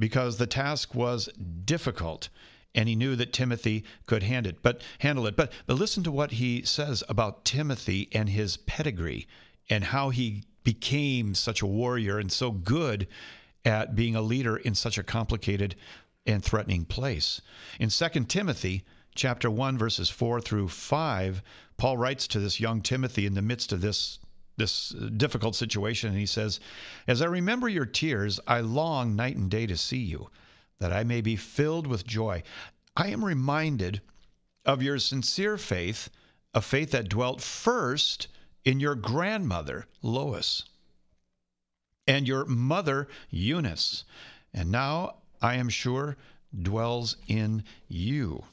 because 0.00 0.36
the 0.36 0.48
task 0.48 0.96
was 0.96 1.28
difficult 1.64 2.28
and 2.74 2.88
he 2.88 2.96
knew 2.96 3.14
that 3.14 3.32
Timothy 3.32 3.84
could 4.06 4.24
hand 4.24 4.48
it, 4.48 4.60
but 4.62 4.82
handle 4.98 5.28
it. 5.28 5.36
But, 5.36 5.52
but 5.68 5.78
listen 5.78 6.02
to 6.02 6.10
what 6.10 6.32
he 6.32 6.64
says 6.64 7.04
about 7.08 7.44
Timothy 7.44 8.08
and 8.10 8.28
his 8.28 8.56
pedigree 8.56 9.28
and 9.68 9.84
how 9.84 10.10
he 10.10 10.42
became 10.64 11.36
such 11.36 11.62
a 11.62 11.68
warrior 11.68 12.18
and 12.18 12.32
so 12.32 12.50
good 12.50 13.06
at 13.64 13.94
being 13.94 14.16
a 14.16 14.22
leader 14.22 14.56
in 14.56 14.74
such 14.74 14.98
a 14.98 15.04
complicated 15.04 15.76
and 16.26 16.42
threatening 16.42 16.84
place. 16.84 17.40
In 17.78 17.90
2 17.90 18.08
Timothy 18.24 18.82
chapter 19.14 19.48
1 19.48 19.78
verses 19.78 20.10
4 20.10 20.40
through 20.40 20.66
5, 20.66 21.44
Paul 21.76 21.96
writes 21.96 22.26
to 22.26 22.40
this 22.40 22.58
young 22.58 22.80
Timothy 22.80 23.24
in 23.24 23.34
the 23.34 23.40
midst 23.40 23.70
of 23.70 23.82
this 23.82 24.18
this 24.60 24.94
uh, 24.94 25.08
difficult 25.16 25.56
situation. 25.56 26.10
And 26.10 26.18
he 26.18 26.26
says, 26.26 26.60
As 27.08 27.22
I 27.22 27.26
remember 27.26 27.68
your 27.68 27.86
tears, 27.86 28.38
I 28.46 28.60
long 28.60 29.16
night 29.16 29.36
and 29.36 29.50
day 29.50 29.66
to 29.66 29.76
see 29.76 29.98
you, 29.98 30.30
that 30.78 30.92
I 30.92 31.02
may 31.02 31.20
be 31.20 31.34
filled 31.34 31.86
with 31.86 32.06
joy. 32.06 32.42
I 32.96 33.08
am 33.08 33.24
reminded 33.24 34.00
of 34.64 34.82
your 34.82 34.98
sincere 34.98 35.56
faith, 35.56 36.10
a 36.54 36.60
faith 36.60 36.90
that 36.92 37.08
dwelt 37.08 37.40
first 37.40 38.28
in 38.64 38.78
your 38.80 38.94
grandmother, 38.94 39.86
Lois, 40.02 40.64
and 42.06 42.28
your 42.28 42.44
mother, 42.44 43.08
Eunice, 43.30 44.04
and 44.52 44.70
now, 44.70 45.16
I 45.40 45.54
am 45.54 45.68
sure, 45.68 46.16
dwells 46.62 47.16
in 47.26 47.64
you. 47.88 48.44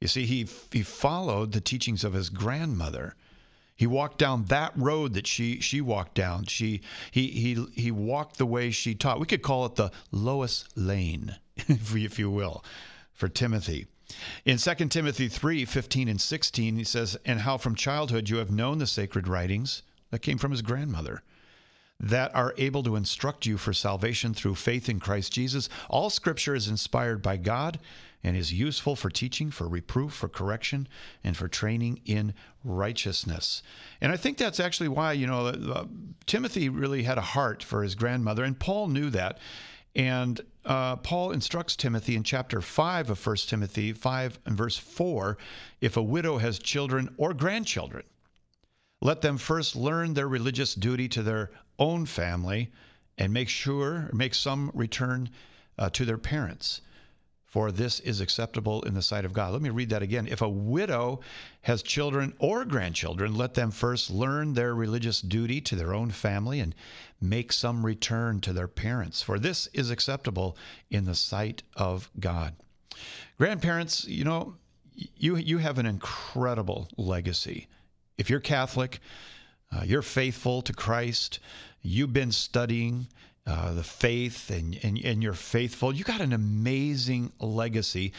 You 0.00 0.08
see, 0.08 0.26
he, 0.26 0.48
he 0.72 0.82
followed 0.82 1.52
the 1.52 1.60
teachings 1.60 2.02
of 2.02 2.14
his 2.14 2.28
grandmother 2.28 3.14
he 3.76 3.86
walked 3.86 4.16
down 4.16 4.46
that 4.46 4.72
road 4.74 5.12
that 5.14 5.26
she 5.26 5.60
she 5.60 5.82
walked 5.82 6.14
down. 6.14 6.46
She 6.46 6.80
he 7.10 7.28
he 7.28 7.66
he 7.74 7.90
walked 7.90 8.38
the 8.38 8.46
way 8.46 8.70
she 8.70 8.94
taught. 8.94 9.20
We 9.20 9.26
could 9.26 9.42
call 9.42 9.66
it 9.66 9.74
the 9.74 9.92
Lois 10.10 10.64
Lane, 10.74 11.36
if 11.56 12.18
you 12.18 12.30
will, 12.30 12.64
for 13.12 13.28
Timothy. 13.28 13.86
In 14.44 14.56
2 14.56 14.74
Timothy 14.86 15.28
3 15.28 15.64
15 15.64 16.08
and 16.08 16.20
16, 16.20 16.76
he 16.76 16.84
says, 16.84 17.18
And 17.24 17.40
how 17.40 17.58
from 17.58 17.74
childhood 17.74 18.30
you 18.30 18.36
have 18.36 18.50
known 18.50 18.78
the 18.78 18.86
sacred 18.86 19.28
writings 19.28 19.82
that 20.10 20.22
came 20.22 20.38
from 20.38 20.52
his 20.52 20.62
grandmother, 20.62 21.22
that 22.00 22.34
are 22.34 22.54
able 22.56 22.82
to 22.84 22.96
instruct 22.96 23.44
you 23.44 23.58
for 23.58 23.72
salvation 23.72 24.32
through 24.32 24.54
faith 24.54 24.88
in 24.88 25.00
Christ 25.00 25.32
Jesus. 25.32 25.68
All 25.90 26.08
scripture 26.08 26.54
is 26.54 26.68
inspired 26.68 27.20
by 27.20 27.36
God 27.36 27.78
and 28.26 28.36
is 28.36 28.52
useful 28.52 28.96
for 28.96 29.08
teaching, 29.08 29.52
for 29.52 29.68
reproof, 29.68 30.12
for 30.12 30.28
correction, 30.28 30.88
and 31.22 31.36
for 31.36 31.46
training 31.46 32.00
in 32.06 32.34
righteousness. 32.64 33.62
And 34.00 34.10
I 34.10 34.16
think 34.16 34.36
that's 34.36 34.58
actually 34.58 34.88
why, 34.88 35.12
you 35.12 35.28
know, 35.28 35.46
uh, 35.46 35.84
Timothy 36.26 36.68
really 36.68 37.04
had 37.04 37.18
a 37.18 37.32
heart 37.36 37.62
for 37.62 37.84
his 37.84 37.94
grandmother, 37.94 38.42
and 38.42 38.58
Paul 38.58 38.88
knew 38.88 39.10
that. 39.10 39.38
And 39.94 40.40
uh, 40.64 40.96
Paul 40.96 41.30
instructs 41.30 41.76
Timothy 41.76 42.16
in 42.16 42.24
chapter 42.24 42.60
5 42.60 43.10
of 43.10 43.24
1 43.24 43.36
Timothy 43.46 43.92
5 43.92 44.40
and 44.44 44.56
verse 44.56 44.76
4 44.76 45.38
if 45.80 45.96
a 45.96 46.02
widow 46.02 46.38
has 46.38 46.58
children 46.58 47.14
or 47.18 47.32
grandchildren, 47.32 48.02
let 49.00 49.20
them 49.20 49.38
first 49.38 49.76
learn 49.76 50.14
their 50.14 50.28
religious 50.28 50.74
duty 50.74 51.08
to 51.10 51.22
their 51.22 51.52
own 51.78 52.06
family 52.06 52.72
and 53.18 53.32
make 53.32 53.48
sure, 53.48 54.10
make 54.12 54.34
some 54.34 54.72
return 54.74 55.30
uh, 55.78 55.88
to 55.90 56.04
their 56.04 56.18
parents 56.18 56.80
for 57.46 57.72
this 57.72 58.00
is 58.00 58.20
acceptable 58.20 58.82
in 58.82 58.94
the 58.94 59.02
sight 59.02 59.24
of 59.24 59.32
God. 59.32 59.52
Let 59.52 59.62
me 59.62 59.70
read 59.70 59.90
that 59.90 60.02
again. 60.02 60.26
If 60.26 60.42
a 60.42 60.48
widow 60.48 61.20
has 61.62 61.82
children 61.82 62.34
or 62.38 62.64
grandchildren, 62.64 63.34
let 63.34 63.54
them 63.54 63.70
first 63.70 64.10
learn 64.10 64.52
their 64.52 64.74
religious 64.74 65.20
duty 65.20 65.60
to 65.62 65.76
their 65.76 65.94
own 65.94 66.10
family 66.10 66.60
and 66.60 66.74
make 67.20 67.52
some 67.52 67.86
return 67.86 68.40
to 68.40 68.52
their 68.52 68.68
parents, 68.68 69.22
for 69.22 69.38
this 69.38 69.68
is 69.72 69.90
acceptable 69.90 70.56
in 70.90 71.04
the 71.04 71.14
sight 71.14 71.62
of 71.76 72.10
God. 72.20 72.54
Grandparents, 73.38 74.04
you 74.06 74.24
know, 74.24 74.56
you 74.94 75.36
you 75.36 75.58
have 75.58 75.78
an 75.78 75.86
incredible 75.86 76.88
legacy. 76.96 77.68
If 78.18 78.30
you're 78.30 78.40
Catholic, 78.40 79.00
uh, 79.70 79.82
you're 79.84 80.02
faithful 80.02 80.62
to 80.62 80.72
Christ, 80.72 81.40
you've 81.82 82.12
been 82.12 82.32
studying, 82.32 83.06
uh, 83.46 83.72
the 83.72 83.82
faith 83.82 84.50
and, 84.50 84.78
and, 84.82 84.98
and 85.04 85.22
you're 85.22 85.32
faithful. 85.32 85.94
You 85.94 86.02
got 86.02 86.20
an 86.20 86.32
amazing 86.32 87.32
legacy, 87.38 88.12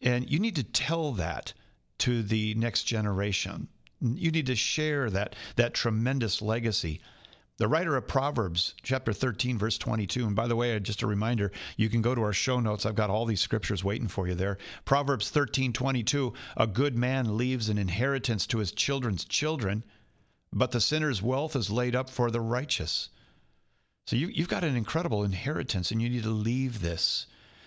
and 0.00 0.28
you 0.28 0.40
need 0.40 0.56
to 0.56 0.64
tell 0.64 1.12
that 1.12 1.52
to 1.98 2.22
the 2.22 2.54
next 2.54 2.82
generation. 2.82 3.68
You 4.00 4.32
need 4.32 4.46
to 4.46 4.56
share 4.56 5.08
that, 5.10 5.36
that 5.54 5.74
tremendous 5.74 6.42
legacy. 6.42 7.00
The 7.58 7.68
writer 7.68 7.96
of 7.96 8.08
Proverbs, 8.08 8.74
chapter 8.82 9.12
13, 9.12 9.56
verse 9.56 9.78
22, 9.78 10.26
and 10.26 10.34
by 10.34 10.48
the 10.48 10.56
way, 10.56 10.80
just 10.80 11.02
a 11.02 11.06
reminder, 11.06 11.52
you 11.76 11.88
can 11.88 12.02
go 12.02 12.12
to 12.12 12.22
our 12.22 12.32
show 12.32 12.58
notes. 12.58 12.84
I've 12.84 12.96
got 12.96 13.10
all 13.10 13.24
these 13.24 13.40
scriptures 13.40 13.84
waiting 13.84 14.08
for 14.08 14.26
you 14.26 14.34
there. 14.34 14.58
Proverbs 14.84 15.30
13, 15.30 15.72
22, 15.72 16.32
a 16.56 16.66
good 16.66 16.96
man 16.96 17.36
leaves 17.36 17.68
an 17.68 17.78
inheritance 17.78 18.48
to 18.48 18.58
his 18.58 18.72
children's 18.72 19.24
children, 19.24 19.84
but 20.52 20.72
the 20.72 20.80
sinner's 20.80 21.22
wealth 21.22 21.54
is 21.54 21.70
laid 21.70 21.94
up 21.94 22.10
for 22.10 22.32
the 22.32 22.40
righteous. 22.40 23.10
So 24.06 24.16
you, 24.16 24.28
you've 24.28 24.48
got 24.48 24.64
an 24.64 24.76
incredible 24.76 25.24
inheritance, 25.24 25.90
and 25.90 26.02
you 26.02 26.08
need 26.08 26.24
to 26.24 26.30
leave 26.30 26.80
this 26.80 27.26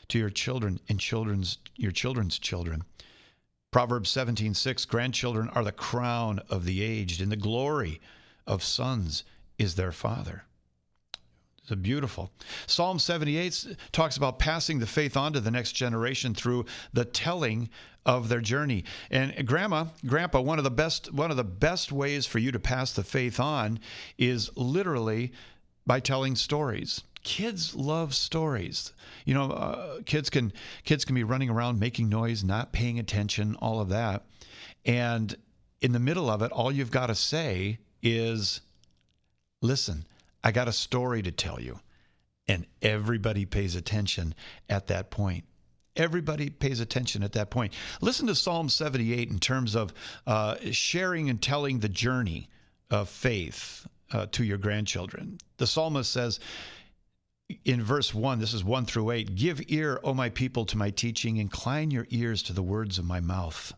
to 0.09 0.19
your 0.19 0.29
children 0.29 0.79
and 0.89 0.99
children's 0.99 1.57
your 1.75 1.91
children's 1.91 2.37
children. 2.37 2.83
Proverbs 3.71 4.11
17:6 4.11 4.87
Grandchildren 4.87 5.49
are 5.49 5.63
the 5.63 5.71
crown 5.71 6.39
of 6.49 6.65
the 6.65 6.81
aged, 6.81 7.21
and 7.21 7.31
the 7.31 7.37
glory 7.37 8.01
of 8.45 8.63
sons 8.63 9.23
is 9.57 9.75
their 9.75 9.91
father. 9.91 10.43
It's 11.61 11.71
a 11.71 11.75
beautiful. 11.75 12.31
Psalm 12.67 12.99
78 12.99 13.75
talks 13.91 14.17
about 14.17 14.37
passing 14.37 14.77
the 14.77 14.85
faith 14.85 15.17
on 15.17 15.33
to 15.33 15.39
the 15.39 15.49
next 15.49 15.71
generation 15.71 16.35
through 16.35 16.65
the 16.93 17.05
telling 17.05 17.69
of 18.05 18.29
their 18.29 18.39
journey. 18.39 18.83
And 19.09 19.47
grandma, 19.47 19.85
grandpa, 20.05 20.41
one 20.41 20.59
of 20.59 20.63
the 20.63 20.69
best 20.69 21.11
one 21.11 21.31
of 21.31 21.37
the 21.37 21.43
best 21.43 21.91
ways 21.91 22.27
for 22.27 22.37
you 22.37 22.51
to 22.51 22.59
pass 22.59 22.93
the 22.93 23.03
faith 23.03 23.39
on 23.39 23.79
is 24.17 24.55
literally 24.55 25.31
by 25.85 25.99
telling 25.99 26.35
stories. 26.35 27.03
Kids 27.23 27.75
love 27.75 28.13
stories. 28.13 28.93
You 29.25 29.33
know, 29.33 29.51
uh, 29.51 30.01
kids 30.05 30.29
can 30.29 30.53
kids 30.83 31.05
can 31.05 31.15
be 31.15 31.23
running 31.23 31.49
around 31.49 31.79
making 31.79 32.09
noise, 32.09 32.43
not 32.43 32.71
paying 32.71 32.99
attention, 32.99 33.55
all 33.55 33.79
of 33.79 33.89
that. 33.89 34.25
And 34.85 35.35
in 35.81 35.91
the 35.91 35.99
middle 35.99 36.29
of 36.29 36.41
it, 36.41 36.51
all 36.51 36.71
you've 36.71 36.91
got 36.91 37.07
to 37.07 37.15
say 37.15 37.79
is, 38.03 38.61
"Listen, 39.61 40.05
I 40.43 40.51
got 40.51 40.67
a 40.67 40.73
story 40.73 41.23
to 41.23 41.31
tell 41.31 41.59
you." 41.59 41.79
And 42.47 42.67
everybody 42.83 43.45
pays 43.45 43.75
attention 43.75 44.35
at 44.69 44.87
that 44.87 45.09
point. 45.09 45.45
Everybody 45.95 46.49
pays 46.51 46.79
attention 46.79 47.23
at 47.23 47.31
that 47.31 47.49
point. 47.49 47.73
Listen 48.01 48.27
to 48.27 48.35
Psalm 48.35 48.69
78 48.69 49.29
in 49.29 49.39
terms 49.39 49.75
of 49.75 49.93
uh, 50.27 50.57
sharing 50.71 51.29
and 51.29 51.41
telling 51.41 51.79
the 51.79 51.89
journey 51.89 52.49
of 52.91 53.09
faith 53.09 53.87
uh, 54.11 54.25
to 54.31 54.43
your 54.43 54.57
grandchildren. 54.57 55.37
The 55.57 55.67
psalmist 55.67 56.11
says 56.11 56.39
in 57.63 57.83
verse 57.83 58.13
1, 58.13 58.39
this 58.39 58.53
is 58.53 58.63
1 58.63 58.85
through 58.85 59.11
8 59.11 59.35
Give 59.35 59.61
ear, 59.67 59.99
O 60.03 60.13
my 60.13 60.29
people, 60.29 60.65
to 60.65 60.77
my 60.77 60.89
teaching, 60.89 61.37
incline 61.37 61.91
your 61.91 62.07
ears 62.09 62.41
to 62.43 62.53
the 62.53 62.63
words 62.63 62.97
of 62.97 63.05
my 63.05 63.19
mouth. 63.19 63.73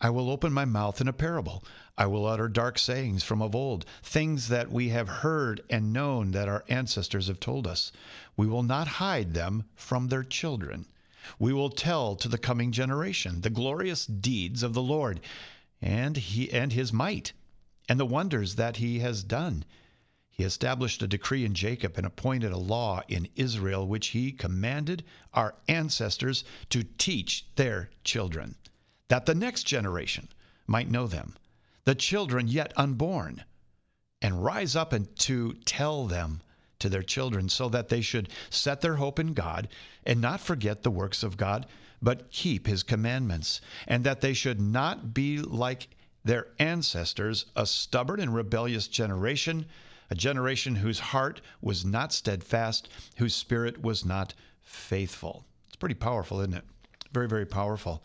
I 0.00 0.10
will 0.10 0.30
open 0.30 0.52
my 0.52 0.64
mouth 0.64 1.00
in 1.00 1.08
a 1.08 1.12
parable. 1.12 1.64
I 1.98 2.06
will 2.06 2.26
utter 2.26 2.48
dark 2.48 2.78
sayings 2.78 3.22
from 3.22 3.42
of 3.42 3.54
old, 3.54 3.84
things 4.02 4.48
that 4.48 4.70
we 4.70 4.88
have 4.88 5.08
heard 5.08 5.60
and 5.68 5.92
known 5.92 6.30
that 6.32 6.48
our 6.48 6.64
ancestors 6.68 7.28
have 7.28 7.40
told 7.40 7.66
us. 7.66 7.92
We 8.36 8.46
will 8.46 8.62
not 8.62 8.88
hide 8.88 9.34
them 9.34 9.64
from 9.74 10.08
their 10.08 10.24
children. 10.24 10.86
We 11.38 11.52
will 11.52 11.70
tell 11.70 12.16
to 12.16 12.28
the 12.28 12.38
coming 12.38 12.72
generation 12.72 13.42
the 13.42 13.50
glorious 13.50 14.06
deeds 14.06 14.62
of 14.62 14.74
the 14.74 14.82
Lord 14.82 15.20
and 15.80 16.16
he 16.16 16.50
and 16.52 16.72
his 16.72 16.92
might 16.92 17.32
and 17.92 18.00
the 18.00 18.06
wonders 18.06 18.54
that 18.54 18.78
he 18.78 19.00
has 19.00 19.22
done. 19.22 19.62
He 20.30 20.44
established 20.44 21.02
a 21.02 21.06
decree 21.06 21.44
in 21.44 21.52
Jacob 21.52 21.98
and 21.98 22.06
appointed 22.06 22.50
a 22.50 22.56
law 22.56 23.02
in 23.06 23.28
Israel, 23.36 23.86
which 23.86 24.06
he 24.06 24.32
commanded 24.32 25.04
our 25.34 25.56
ancestors 25.68 26.42
to 26.70 26.84
teach 26.84 27.44
their 27.56 27.90
children, 28.02 28.54
that 29.08 29.26
the 29.26 29.34
next 29.34 29.64
generation 29.64 30.30
might 30.66 30.90
know 30.90 31.06
them, 31.06 31.36
the 31.84 31.94
children 31.94 32.48
yet 32.48 32.72
unborn, 32.78 33.44
and 34.22 34.42
rise 34.42 34.74
up 34.74 34.94
and 34.94 35.14
to 35.16 35.52
tell 35.66 36.06
them 36.06 36.40
to 36.78 36.88
their 36.88 37.02
children, 37.02 37.46
so 37.46 37.68
that 37.68 37.90
they 37.90 38.00
should 38.00 38.30
set 38.48 38.80
their 38.80 38.96
hope 38.96 39.18
in 39.18 39.34
God 39.34 39.68
and 40.04 40.18
not 40.18 40.40
forget 40.40 40.82
the 40.82 40.90
works 40.90 41.22
of 41.22 41.36
God, 41.36 41.66
but 42.00 42.30
keep 42.30 42.66
his 42.66 42.82
commandments, 42.82 43.60
and 43.86 44.02
that 44.04 44.22
they 44.22 44.32
should 44.32 44.62
not 44.62 45.12
be 45.12 45.36
like 45.42 45.88
their 46.24 46.48
ancestors, 46.58 47.46
a 47.56 47.66
stubborn 47.66 48.20
and 48.20 48.34
rebellious 48.34 48.88
generation 48.88 49.66
a 50.12 50.14
generation 50.14 50.74
whose 50.74 50.98
heart 50.98 51.40
was 51.62 51.86
not 51.86 52.12
steadfast, 52.12 52.90
whose 53.16 53.34
spirit 53.34 53.82
was 53.82 54.04
not 54.04 54.34
faithful. 54.60 55.46
It's 55.68 55.76
pretty 55.76 55.94
powerful, 55.94 56.40
isn't 56.40 56.52
it? 56.52 56.64
Very, 57.12 57.26
very 57.26 57.46
powerful. 57.46 58.04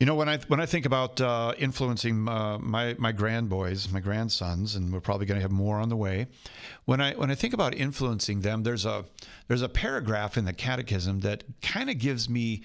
You 0.00 0.06
know, 0.06 0.16
when 0.16 0.28
I 0.28 0.38
when 0.48 0.60
I 0.60 0.66
think 0.66 0.86
about 0.86 1.20
uh, 1.20 1.54
influencing 1.56 2.28
uh, 2.28 2.58
my 2.58 2.96
my 2.98 3.12
grandboys, 3.12 3.88
my 3.92 4.00
grandsons, 4.00 4.74
and 4.74 4.92
we're 4.92 5.00
probably 5.00 5.26
going 5.26 5.38
to 5.38 5.42
have 5.42 5.52
more 5.52 5.78
on 5.78 5.88
the 5.88 5.96
way. 5.96 6.26
When 6.84 7.00
I 7.00 7.14
when 7.14 7.30
I 7.30 7.36
think 7.36 7.54
about 7.54 7.76
influencing 7.76 8.40
them, 8.40 8.64
there's 8.64 8.84
a 8.84 9.04
there's 9.46 9.62
a 9.62 9.68
paragraph 9.68 10.36
in 10.36 10.46
the 10.46 10.52
Catechism 10.52 11.20
that 11.20 11.44
kind 11.62 11.90
of 11.90 11.98
gives 11.98 12.28
me 12.28 12.64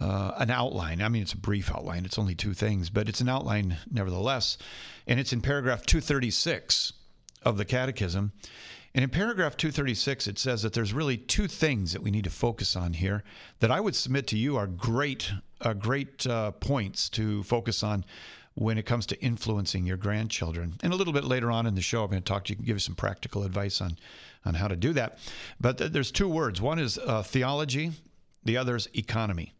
uh, 0.00 0.32
an 0.38 0.50
outline. 0.50 1.00
I 1.02 1.08
mean, 1.08 1.22
it's 1.22 1.32
a 1.32 1.38
brief 1.38 1.70
outline. 1.70 2.04
It's 2.04 2.18
only 2.18 2.34
two 2.34 2.54
things, 2.54 2.90
but 2.90 3.08
it's 3.08 3.20
an 3.20 3.28
outline 3.28 3.76
nevertheless, 3.90 4.58
and 5.06 5.20
it's 5.20 5.32
in 5.32 5.40
paragraph 5.40 5.86
236 5.86 6.92
of 7.44 7.56
the 7.56 7.64
Catechism. 7.64 8.32
And 8.94 9.02
in 9.02 9.08
paragraph 9.08 9.56
236, 9.56 10.26
it 10.26 10.38
says 10.38 10.62
that 10.62 10.74
there's 10.74 10.92
really 10.92 11.16
two 11.16 11.48
things 11.48 11.92
that 11.92 12.02
we 12.02 12.10
need 12.10 12.24
to 12.24 12.30
focus 12.30 12.76
on 12.76 12.92
here 12.92 13.24
that 13.60 13.70
I 13.70 13.80
would 13.80 13.96
submit 13.96 14.26
to 14.28 14.38
you 14.38 14.56
are 14.56 14.66
great, 14.66 15.32
uh, 15.62 15.72
great 15.72 16.26
uh, 16.26 16.50
points 16.50 17.08
to 17.10 17.42
focus 17.44 17.82
on 17.82 18.04
when 18.54 18.76
it 18.76 18.84
comes 18.84 19.06
to 19.06 19.20
influencing 19.22 19.86
your 19.86 19.96
grandchildren. 19.96 20.74
And 20.82 20.92
a 20.92 20.96
little 20.96 21.14
bit 21.14 21.24
later 21.24 21.50
on 21.50 21.66
in 21.66 21.74
the 21.74 21.80
show, 21.80 22.02
I'm 22.02 22.10
going 22.10 22.22
to 22.22 22.32
talk 22.32 22.44
to 22.44 22.52
you, 22.52 22.56
give 22.56 22.76
you 22.76 22.80
some 22.80 22.94
practical 22.94 23.44
advice 23.44 23.80
on, 23.80 23.96
on 24.44 24.52
how 24.52 24.68
to 24.68 24.76
do 24.76 24.92
that. 24.92 25.18
But 25.58 25.78
th- 25.78 25.92
there's 25.92 26.10
two 26.10 26.28
words 26.28 26.60
one 26.60 26.78
is 26.78 26.98
uh, 26.98 27.22
theology, 27.22 27.92
the 28.44 28.58
other 28.58 28.76
is 28.76 28.90
economy. 28.94 29.54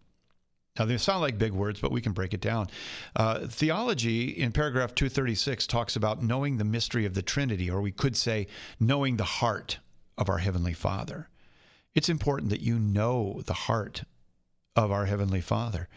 Now, 0.79 0.87
they 0.87 0.97
sound 0.97 1.21
like 1.21 1.37
big 1.37 1.53
words, 1.53 1.81
but 1.81 1.93
we 1.93 2.01
can 2.01 2.13
break 2.13 2.33
it 2.33 2.41
down. 2.41 2.69
Uh, 3.15 3.47
theology 3.47 4.31
in 4.31 4.53
paragraph 4.53 4.95
236 4.95 5.67
talks 5.67 5.97
about 5.97 6.23
knowing 6.23 6.57
the 6.57 6.65
mystery 6.65 7.05
of 7.05 7.13
the 7.13 7.21
Trinity, 7.21 7.71
or 7.71 7.83
we 7.83 7.93
could 7.93 8.17
say 8.17 8.47
knowing 8.81 9.17
the 9.17 9.25
heart 9.25 9.79
of 10.17 10.31
our 10.31 10.39
Heavenly 10.39 10.73
Father. 10.73 11.29
It's 11.95 12.09
important 12.09 12.49
that 12.51 12.63
you 12.63 12.79
know 12.79 13.43
the 13.45 13.53
heart 13.53 14.05
of 14.75 14.91
our 14.91 15.05
Heavenly 15.05 15.43
Father. 15.43 15.89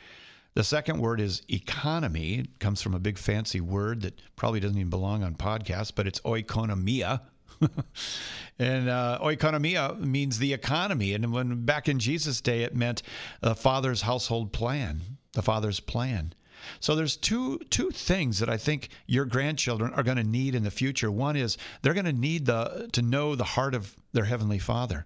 The 0.56 0.64
second 0.64 1.00
word 1.00 1.22
is 1.22 1.42
economy. 1.50 2.40
It 2.40 2.60
comes 2.60 2.82
from 2.82 2.94
a 2.94 3.00
big 3.00 3.18
fancy 3.18 3.62
word 3.62 4.02
that 4.02 4.22
probably 4.36 4.60
doesn't 4.60 4.78
even 4.78 4.90
belong 4.90 5.24
on 5.24 5.36
podcasts, 5.36 5.92
but 5.96 6.08
it's 6.08 6.20
oikonomia, 6.22 7.22
and 8.60 8.90
uh, 8.90 9.20
oikonomia 9.22 10.00
means 10.00 10.40
the 10.40 10.54
economy. 10.54 11.14
And 11.14 11.32
when 11.32 11.66
back 11.66 11.88
in 11.88 12.00
Jesus' 12.00 12.42
day, 12.42 12.64
it 12.64 12.76
meant 12.76 13.02
the 13.42 13.56
Father's 13.56 14.02
household 14.02 14.52
plan, 14.52 15.02
the 15.34 15.42
Father's 15.42 15.80
plan. 15.80 16.34
So 16.80 16.96
there's 16.96 17.16
two 17.16 17.60
two 17.70 17.92
things 17.92 18.40
that 18.40 18.50
I 18.50 18.58
think 18.58 18.90
your 19.06 19.26
grandchildren 19.26 19.94
are 19.94 20.04
going 20.04 20.18
to 20.18 20.24
need 20.24 20.56
in 20.56 20.64
the 20.64 20.72
future. 20.72 21.12
One 21.12 21.36
is 21.36 21.58
they're 21.82 21.94
going 21.94 22.06
to 22.06 22.14
need 22.14 22.46
the 22.46 22.90
to 22.94 23.02
know 23.02 23.36
the 23.36 23.44
heart 23.44 23.76
of 23.76 23.96
their 24.14 24.26
heavenly 24.26 24.60
Father, 24.60 25.06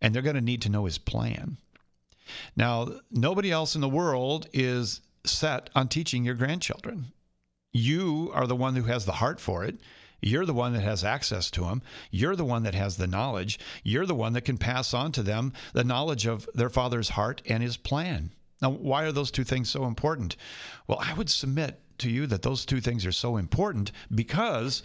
and 0.00 0.14
they're 0.14 0.22
going 0.22 0.36
to 0.36 0.40
need 0.40 0.62
to 0.62 0.68
know 0.68 0.84
His 0.84 0.98
plan. 0.98 1.56
Now, 2.56 2.88
nobody 3.10 3.50
else 3.50 3.74
in 3.74 3.80
the 3.80 3.88
world 3.88 4.48
is 4.52 5.00
set 5.24 5.70
on 5.74 5.88
teaching 5.88 6.24
your 6.24 6.34
grandchildren. 6.34 7.06
You 7.72 8.30
are 8.34 8.46
the 8.46 8.56
one 8.56 8.76
who 8.76 8.84
has 8.84 9.04
the 9.04 9.12
heart 9.12 9.40
for 9.40 9.64
it. 9.64 9.78
You're 10.20 10.46
the 10.46 10.54
one 10.54 10.72
that 10.72 10.82
has 10.82 11.04
access 11.04 11.50
to 11.52 11.62
them. 11.62 11.82
You're 12.10 12.36
the 12.36 12.44
one 12.44 12.62
that 12.62 12.74
has 12.74 12.96
the 12.96 13.06
knowledge. 13.06 13.58
You're 13.82 14.06
the 14.06 14.14
one 14.14 14.32
that 14.34 14.44
can 14.44 14.58
pass 14.58 14.94
on 14.94 15.12
to 15.12 15.22
them 15.22 15.52
the 15.72 15.84
knowledge 15.84 16.26
of 16.26 16.48
their 16.54 16.70
father's 16.70 17.10
heart 17.10 17.42
and 17.46 17.62
his 17.62 17.76
plan. 17.76 18.32
Now, 18.62 18.70
why 18.70 19.04
are 19.04 19.12
those 19.12 19.30
two 19.30 19.44
things 19.44 19.68
so 19.68 19.84
important? 19.84 20.36
Well, 20.86 20.98
I 21.00 21.12
would 21.14 21.28
submit 21.28 21.80
to 21.98 22.10
you 22.10 22.26
that 22.26 22.42
those 22.42 22.64
two 22.64 22.80
things 22.80 23.04
are 23.04 23.12
so 23.12 23.36
important 23.36 23.92
because 24.14 24.82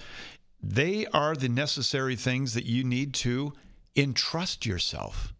they 0.61 1.05
are 1.07 1.35
the 1.35 1.49
necessary 1.49 2.15
things 2.15 2.53
that 2.53 2.65
you 2.65 2.83
need 2.83 3.13
to 3.15 3.53
entrust 3.95 4.65
yourself 4.65 5.33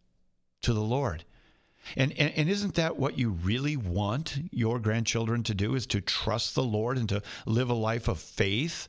to 0.62 0.73
the 0.73 0.82
Lord. 0.82 1.25
And, 1.95 2.12
and, 2.13 2.34
and 2.36 2.49
isn't 2.49 2.75
that 2.75 2.97
what 2.97 3.17
you 3.17 3.30
really 3.30 3.75
want 3.75 4.38
your 4.52 4.80
grandchildren 4.80 5.43
to 5.43 5.54
do 5.54 5.75
is 5.75 5.88
to 5.88 6.02
trust 6.02 6.56
the 6.56 6.63
Lord 6.63 6.97
and 6.97 7.10
to 7.10 7.21
live 7.45 7.69
a 7.69 7.73
life 7.73 8.08
of 8.08 8.19
faith? 8.19 8.88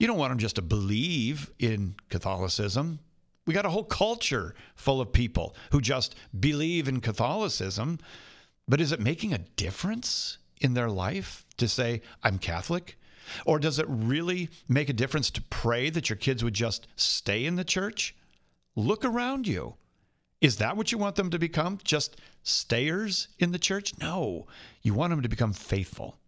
You 0.00 0.06
don't 0.06 0.16
want 0.16 0.30
them 0.30 0.38
just 0.38 0.56
to 0.56 0.62
believe 0.62 1.50
in 1.58 1.94
Catholicism. 2.08 3.00
We 3.46 3.52
got 3.52 3.66
a 3.66 3.70
whole 3.70 3.84
culture 3.84 4.54
full 4.74 4.98
of 4.98 5.12
people 5.12 5.54
who 5.72 5.82
just 5.82 6.14
believe 6.38 6.88
in 6.88 7.02
Catholicism. 7.02 7.98
But 8.66 8.80
is 8.80 8.92
it 8.92 9.00
making 9.00 9.34
a 9.34 9.44
difference 9.56 10.38
in 10.58 10.72
their 10.72 10.88
life 10.88 11.44
to 11.58 11.68
say, 11.68 12.00
I'm 12.22 12.38
Catholic? 12.38 12.98
Or 13.44 13.58
does 13.58 13.78
it 13.78 13.84
really 13.88 14.48
make 14.68 14.88
a 14.88 14.94
difference 14.94 15.30
to 15.32 15.42
pray 15.42 15.90
that 15.90 16.08
your 16.08 16.16
kids 16.16 16.42
would 16.42 16.54
just 16.54 16.86
stay 16.96 17.44
in 17.44 17.56
the 17.56 17.64
church? 17.64 18.16
Look 18.74 19.04
around 19.04 19.46
you. 19.46 19.74
Is 20.40 20.56
that 20.56 20.78
what 20.78 20.92
you 20.92 20.96
want 20.96 21.16
them 21.16 21.28
to 21.28 21.38
become? 21.38 21.78
Just 21.84 22.16
stayers 22.42 23.28
in 23.38 23.52
the 23.52 23.58
church? 23.58 23.92
No. 23.98 24.46
You 24.80 24.94
want 24.94 25.10
them 25.10 25.20
to 25.20 25.28
become 25.28 25.52
faithful. 25.52 26.19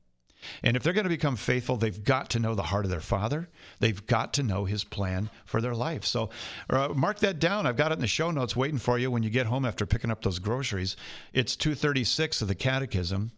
And 0.62 0.76
if 0.76 0.82
they're 0.82 0.92
going 0.92 1.04
to 1.04 1.10
become 1.10 1.36
faithful, 1.36 1.76
they've 1.76 2.04
got 2.04 2.30
to 2.30 2.38
know 2.38 2.54
the 2.54 2.62
heart 2.62 2.84
of 2.84 2.90
their 2.90 3.00
Father. 3.00 3.48
They've 3.80 4.06
got 4.06 4.34
to 4.34 4.42
know 4.42 4.64
His 4.64 4.84
plan 4.84 5.30
for 5.44 5.60
their 5.60 5.74
life. 5.74 6.04
So 6.04 6.30
uh, 6.70 6.88
mark 6.88 7.18
that 7.20 7.38
down. 7.38 7.66
I've 7.66 7.76
got 7.76 7.92
it 7.92 7.96
in 7.96 8.00
the 8.00 8.06
show 8.06 8.30
notes 8.30 8.56
waiting 8.56 8.78
for 8.78 8.98
you 8.98 9.10
when 9.10 9.22
you 9.22 9.30
get 9.30 9.46
home 9.46 9.64
after 9.64 9.86
picking 9.86 10.10
up 10.10 10.22
those 10.22 10.38
groceries. 10.38 10.96
It's 11.32 11.56
236 11.56 12.42
of 12.42 12.48
the 12.48 12.54
Catechism. 12.54 13.32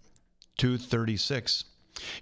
236. 0.59 1.65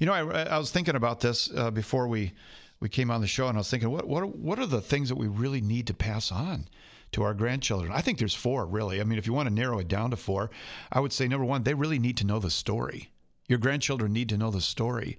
You 0.00 0.06
know, 0.06 0.12
I, 0.12 0.44
I 0.44 0.58
was 0.58 0.70
thinking 0.70 0.96
about 0.96 1.20
this 1.20 1.50
uh, 1.56 1.70
before 1.70 2.08
we, 2.08 2.32
we 2.80 2.88
came 2.88 3.10
on 3.10 3.20
the 3.20 3.26
show, 3.26 3.48
and 3.48 3.56
I 3.56 3.60
was 3.60 3.70
thinking, 3.70 3.90
what, 3.90 4.06
what, 4.06 4.22
are, 4.22 4.26
what 4.26 4.58
are 4.58 4.66
the 4.66 4.80
things 4.80 5.08
that 5.08 5.16
we 5.16 5.28
really 5.28 5.60
need 5.60 5.86
to 5.88 5.94
pass 5.94 6.32
on? 6.32 6.68
to 7.12 7.22
our 7.22 7.34
grandchildren? 7.34 7.92
I 7.92 8.00
think 8.00 8.18
there's 8.18 8.34
four, 8.34 8.64
really. 8.64 9.00
I 9.00 9.04
mean, 9.04 9.18
if 9.18 9.26
you 9.26 9.34
want 9.34 9.46
to 9.46 9.54
narrow 9.54 9.78
it 9.78 9.88
down 9.88 10.10
to 10.10 10.16
four, 10.16 10.50
I 10.90 10.98
would 10.98 11.12
say 11.12 11.28
number 11.28 11.44
one, 11.44 11.62
they 11.62 11.74
really 11.74 11.98
need 11.98 12.16
to 12.16 12.26
know 12.26 12.38
the 12.38 12.50
story. 12.50 13.11
Your 13.52 13.58
grandchildren 13.58 14.14
need 14.14 14.30
to 14.30 14.38
know 14.38 14.50
the 14.50 14.62
story. 14.62 15.18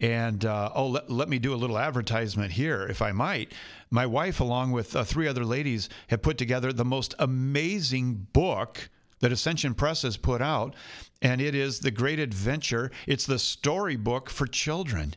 And 0.00 0.46
uh, 0.46 0.70
oh, 0.74 0.86
let, 0.86 1.10
let 1.10 1.28
me 1.28 1.38
do 1.38 1.52
a 1.52 1.54
little 1.54 1.78
advertisement 1.78 2.52
here, 2.52 2.86
if 2.86 3.02
I 3.02 3.12
might. 3.12 3.52
My 3.90 4.06
wife, 4.06 4.40
along 4.40 4.72
with 4.72 4.96
uh, 4.96 5.04
three 5.04 5.28
other 5.28 5.44
ladies, 5.44 5.90
have 6.06 6.22
put 6.22 6.38
together 6.38 6.72
the 6.72 6.86
most 6.86 7.14
amazing 7.18 8.26
book 8.32 8.88
that 9.20 9.32
Ascension 9.32 9.74
Press 9.74 10.00
has 10.00 10.16
put 10.16 10.40
out. 10.40 10.74
And 11.20 11.42
it 11.42 11.54
is 11.54 11.80
The 11.80 11.90
Great 11.90 12.18
Adventure. 12.18 12.90
It's 13.06 13.26
the 13.26 13.38
storybook 13.38 14.30
for 14.30 14.46
children. 14.46 15.12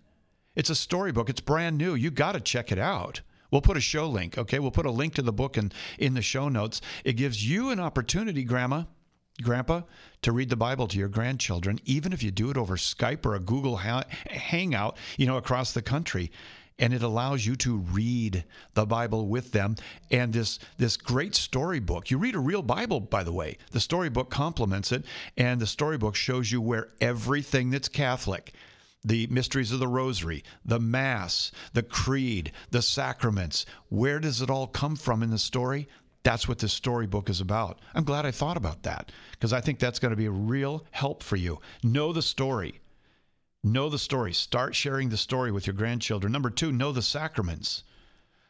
It's 0.53 0.69
a 0.69 0.75
storybook, 0.75 1.29
it's 1.29 1.39
brand 1.39 1.77
new. 1.77 1.95
You 1.95 2.11
got 2.11 2.33
to 2.33 2.41
check 2.41 2.73
it 2.73 2.79
out. 2.79 3.21
We'll 3.49 3.61
put 3.61 3.77
a 3.77 3.81
show 3.81 4.09
link, 4.09 4.37
okay? 4.37 4.59
We'll 4.59 4.71
put 4.71 4.85
a 4.85 4.91
link 4.91 5.15
to 5.15 5.21
the 5.21 5.31
book 5.31 5.57
in, 5.57 5.71
in 5.99 6.15
the 6.15 6.21
show 6.21 6.49
notes. 6.49 6.81
It 7.05 7.13
gives 7.13 7.49
you 7.49 7.69
an 7.69 7.79
opportunity, 7.79 8.43
Grandma, 8.43 8.83
Grandpa, 9.41 9.81
to 10.23 10.31
read 10.31 10.49
the 10.49 10.55
Bible 10.55 10.87
to 10.87 10.97
your 10.97 11.09
grandchildren, 11.09 11.79
even 11.85 12.11
if 12.11 12.23
you 12.23 12.31
do 12.31 12.49
it 12.49 12.57
over 12.57 12.75
Skype 12.75 13.25
or 13.25 13.35
a 13.35 13.39
Google 13.39 13.77
Hangout, 13.77 14.97
you 15.17 15.27
know, 15.27 15.37
across 15.37 15.73
the 15.73 15.81
country. 15.81 16.31
And 16.79 16.93
it 16.93 17.01
allows 17.01 17.45
you 17.45 17.55
to 17.57 17.77
read 17.77 18.43
the 18.75 18.85
Bible 18.85 19.27
with 19.27 19.51
them. 19.51 19.75
And 20.11 20.31
this, 20.33 20.59
this 20.77 20.95
great 20.95 21.33
storybook, 21.33 22.11
you 22.11 22.19
read 22.19 22.35
a 22.35 22.39
real 22.39 22.61
Bible, 22.61 22.99
by 22.99 23.23
the 23.23 23.33
way. 23.33 23.57
The 23.71 23.79
storybook 23.79 24.29
complements 24.29 24.91
it, 24.91 25.03
and 25.37 25.59
the 25.59 25.65
storybook 25.65 26.15
shows 26.15 26.51
you 26.51 26.61
where 26.61 26.89
everything 27.01 27.71
that's 27.71 27.89
Catholic, 27.89 28.53
the 29.03 29.25
mysteries 29.27 29.71
of 29.71 29.79
the 29.79 29.87
rosary, 29.87 30.43
the 30.65 30.79
mass, 30.79 31.51
the 31.73 31.83
creed, 31.83 32.51
the 32.69 32.81
sacraments. 32.81 33.65
Where 33.89 34.19
does 34.19 34.41
it 34.41 34.49
all 34.49 34.67
come 34.67 34.95
from 34.95 35.23
in 35.23 35.31
the 35.31 35.39
story? 35.39 35.87
That's 36.27 36.45
what 36.45 36.59
this 36.59 36.73
storybook 36.73 37.29
is 37.29 37.39
about. 37.39 37.79
I'm 37.95 38.03
glad 38.03 38.25
I 38.25 38.31
thought 38.31 38.57
about 38.57 38.83
that 38.83 39.13
because 39.31 39.53
I 39.53 39.61
think 39.61 39.79
that's 39.79 39.97
going 39.97 40.09
to 40.09 40.17
be 40.17 40.25
a 40.25 40.29
real 40.29 40.85
help 40.91 41.23
for 41.23 41.37
you. 41.37 41.61
Know 41.83 42.11
the 42.11 42.21
story. 42.21 42.81
Know 43.63 43.87
the 43.87 43.97
story. 43.97 44.33
Start 44.33 44.75
sharing 44.75 45.07
the 45.07 45.15
story 45.15 45.53
with 45.53 45.65
your 45.65 45.73
grandchildren. 45.73 46.33
Number 46.33 46.49
2, 46.49 46.73
know 46.73 46.91
the 46.91 47.01
sacraments. 47.01 47.85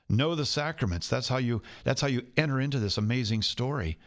Know 0.09 0.33
the 0.33 0.43
sacraments. 0.43 1.07
That's 1.07 1.27
how 1.27 1.37
you 1.37 1.61
that's 1.83 2.01
how 2.01 2.07
you 2.07 2.25
enter 2.35 2.59
into 2.59 2.79
this 2.79 2.97
amazing 2.97 3.43
story. 3.43 3.99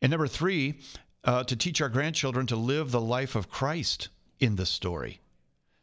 And 0.00 0.12
number 0.12 0.28
3, 0.28 0.78
uh, 1.24 1.42
to 1.42 1.56
teach 1.56 1.80
our 1.80 1.88
grandchildren 1.88 2.46
to 2.46 2.54
live 2.54 2.92
the 2.92 3.00
life 3.00 3.34
of 3.34 3.50
Christ 3.50 4.10
in 4.38 4.54
the 4.54 4.64
story. 4.64 5.20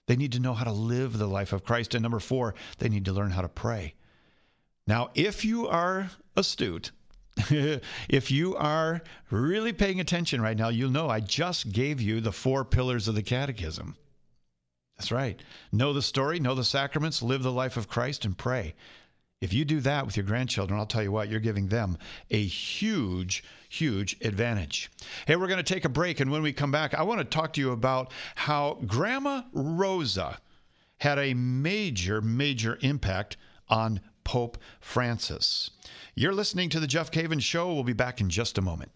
They 0.08 0.16
need 0.16 0.32
to 0.32 0.40
know 0.40 0.54
how 0.54 0.64
to 0.64 0.72
live 0.72 1.18
the 1.18 1.28
life 1.28 1.52
of 1.52 1.66
Christ. 1.66 1.96
And 1.96 2.02
number 2.02 2.20
four, 2.22 2.56
they 2.78 2.88
need 2.88 3.04
to 3.04 3.12
learn 3.12 3.32
how 3.32 3.42
to 3.42 3.50
pray. 3.50 3.96
Now, 4.88 5.10
if 5.16 5.44
you 5.44 5.68
are 5.68 6.12
astute, 6.38 6.92
if 8.10 8.32
you 8.32 8.56
are 8.56 9.02
really 9.32 9.74
paying 9.74 10.00
attention 10.00 10.42
right 10.42 10.58
now, 10.58 10.70
you'll 10.70 10.92
know 10.92 11.10
I 11.10 11.20
just 11.20 11.72
gave 11.72 12.02
you 12.02 12.22
the 12.22 12.32
four 12.32 12.66
pillars 12.66 13.08
of 13.08 13.16
the 13.16 13.24
catechism. 13.24 13.96
That's 14.98 15.12
right. 15.12 15.42
Know 15.72 15.94
the 15.94 16.02
story, 16.02 16.40
know 16.40 16.56
the 16.56 16.64
sacraments, 16.64 17.22
live 17.22 17.42
the 17.42 17.52
life 17.52 17.78
of 17.78 17.88
Christ, 17.88 18.26
and 18.26 18.38
pray. 18.38 18.76
If 19.42 19.54
you 19.54 19.64
do 19.64 19.80
that 19.82 20.06
with 20.06 20.18
your 20.18 20.26
grandchildren, 20.26 20.78
I'll 20.78 20.86
tell 20.86 21.04
you 21.04 21.14
what, 21.14 21.30
you're 21.30 21.40
giving 21.40 21.68
them 21.68 21.98
a 22.30 22.44
huge, 22.44 23.44
huge 23.70 24.18
advantage. 24.22 24.92
Hey, 25.26 25.38
we're 25.38 25.48
going 25.48 25.64
to 25.64 25.74
take 25.74 25.86
a 25.86 25.90
break. 25.90 26.20
And 26.20 26.30
when 26.30 26.42
we 26.42 26.52
come 26.52 26.72
back, 26.72 26.94
I 26.94 27.04
want 27.04 27.20
to 27.20 27.26
talk 27.26 27.54
to 27.54 27.62
you 27.62 27.72
about 27.72 28.12
how 28.36 28.80
Grandma 28.86 29.44
Rosa 29.54 30.40
had 30.98 31.18
a 31.18 31.34
major, 31.34 32.20
major 32.20 32.78
impact 32.82 33.38
on 33.70 34.02
Pope 34.24 34.58
Francis. 34.80 35.72
You're 36.16 36.34
listening 36.34 36.70
to 36.70 36.80
The 36.80 36.88
Jeff 36.88 37.12
Cavins 37.12 37.44
Show. 37.44 37.74
We'll 37.74 37.84
be 37.84 37.94
back 37.94 38.22
in 38.22 38.30
just 38.30 38.58
a 38.58 38.62
moment. 38.62 38.92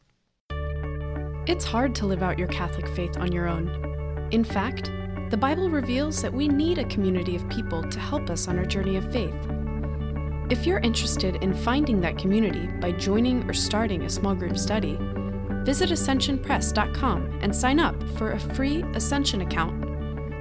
It's 1.45 1.65
hard 1.65 1.93
to 1.95 2.05
live 2.05 2.23
out 2.23 2.39
your 2.39 2.47
Catholic 2.47 2.87
faith 2.95 3.17
on 3.17 3.31
your 3.31 3.47
own. 3.47 4.27
In 4.31 4.43
fact, 4.43 4.91
the 5.29 5.37
Bible 5.37 5.69
reveals 5.69 6.21
that 6.21 6.33
we 6.33 6.47
need 6.47 6.77
a 6.77 6.85
community 6.85 7.35
of 7.35 7.49
people 7.49 7.83
to 7.83 7.99
help 7.99 8.29
us 8.29 8.47
on 8.47 8.57
our 8.57 8.65
journey 8.65 8.97
of 8.97 9.11
faith. 9.11 9.35
If 10.49 10.67
you're 10.67 10.79
interested 10.79 11.37
in 11.37 11.53
finding 11.53 11.99
that 12.01 12.17
community 12.17 12.67
by 12.79 12.91
joining 12.91 13.49
or 13.49 13.53
starting 13.53 14.03
a 14.03 14.09
small 14.09 14.35
group 14.35 14.57
study, 14.57 14.97
visit 15.63 15.89
ascensionpress.com 15.89 17.39
and 17.41 17.55
sign 17.55 17.79
up 17.79 18.01
for 18.17 18.31
a 18.31 18.39
free 18.39 18.83
Ascension 18.93 19.41
account. 19.41 19.92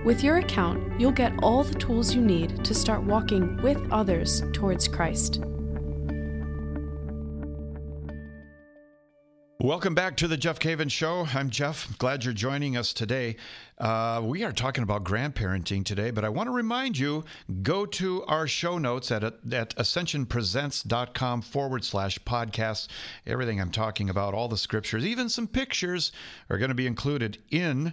With 0.05 0.25
your 0.25 0.39
account, 0.39 1.01
you'll 1.01 1.13
get 1.13 1.33
all 1.45 1.63
the 1.63 1.79
tools 1.79 2.13
you 2.13 2.21
need 2.21 2.65
to 2.65 2.75
start 2.75 3.05
walking 3.05 3.57
with 3.63 3.81
others 3.93 4.43
towards 4.53 4.89
Christ. 4.89 5.41
Welcome 9.61 9.95
back 9.95 10.17
to 10.17 10.27
the 10.27 10.37
Jeff 10.37 10.59
Cavins 10.59 10.91
Show. 10.91 11.25
I'm 11.33 11.49
Jeff. 11.49 11.97
Glad 11.99 12.25
you're 12.25 12.35
joining 12.35 12.77
us 12.77 12.93
today. 12.93 13.37
Uh, 13.79 14.21
we 14.25 14.43
are 14.43 14.51
talking 14.51 14.83
about 14.83 15.05
grandparenting 15.05 15.85
today, 15.85 16.11
but 16.11 16.25
I 16.25 16.31
want 16.31 16.49
to 16.49 16.53
remind 16.53 16.99
you 16.99 17.25
go 17.63 17.87
to 17.87 18.25
our 18.25 18.49
show 18.49 18.79
notes 18.79 19.13
at, 19.13 19.23
at 19.23 19.77
ascensionpresents.com 19.77 21.43
forward 21.43 21.85
slash 21.85 22.19
podcast. 22.25 22.89
Everything 23.25 23.61
I'm 23.61 23.71
talking 23.71 24.11
about, 24.11 24.35
all 24.35 24.49
the 24.49 24.57
scriptures, 24.57 25.07
even 25.07 25.29
some 25.29 25.47
pictures 25.47 26.11
are 26.51 26.59
going 26.59 26.71
to 26.71 26.75
be 26.75 26.89
included 26.89 27.39
in 27.53 27.93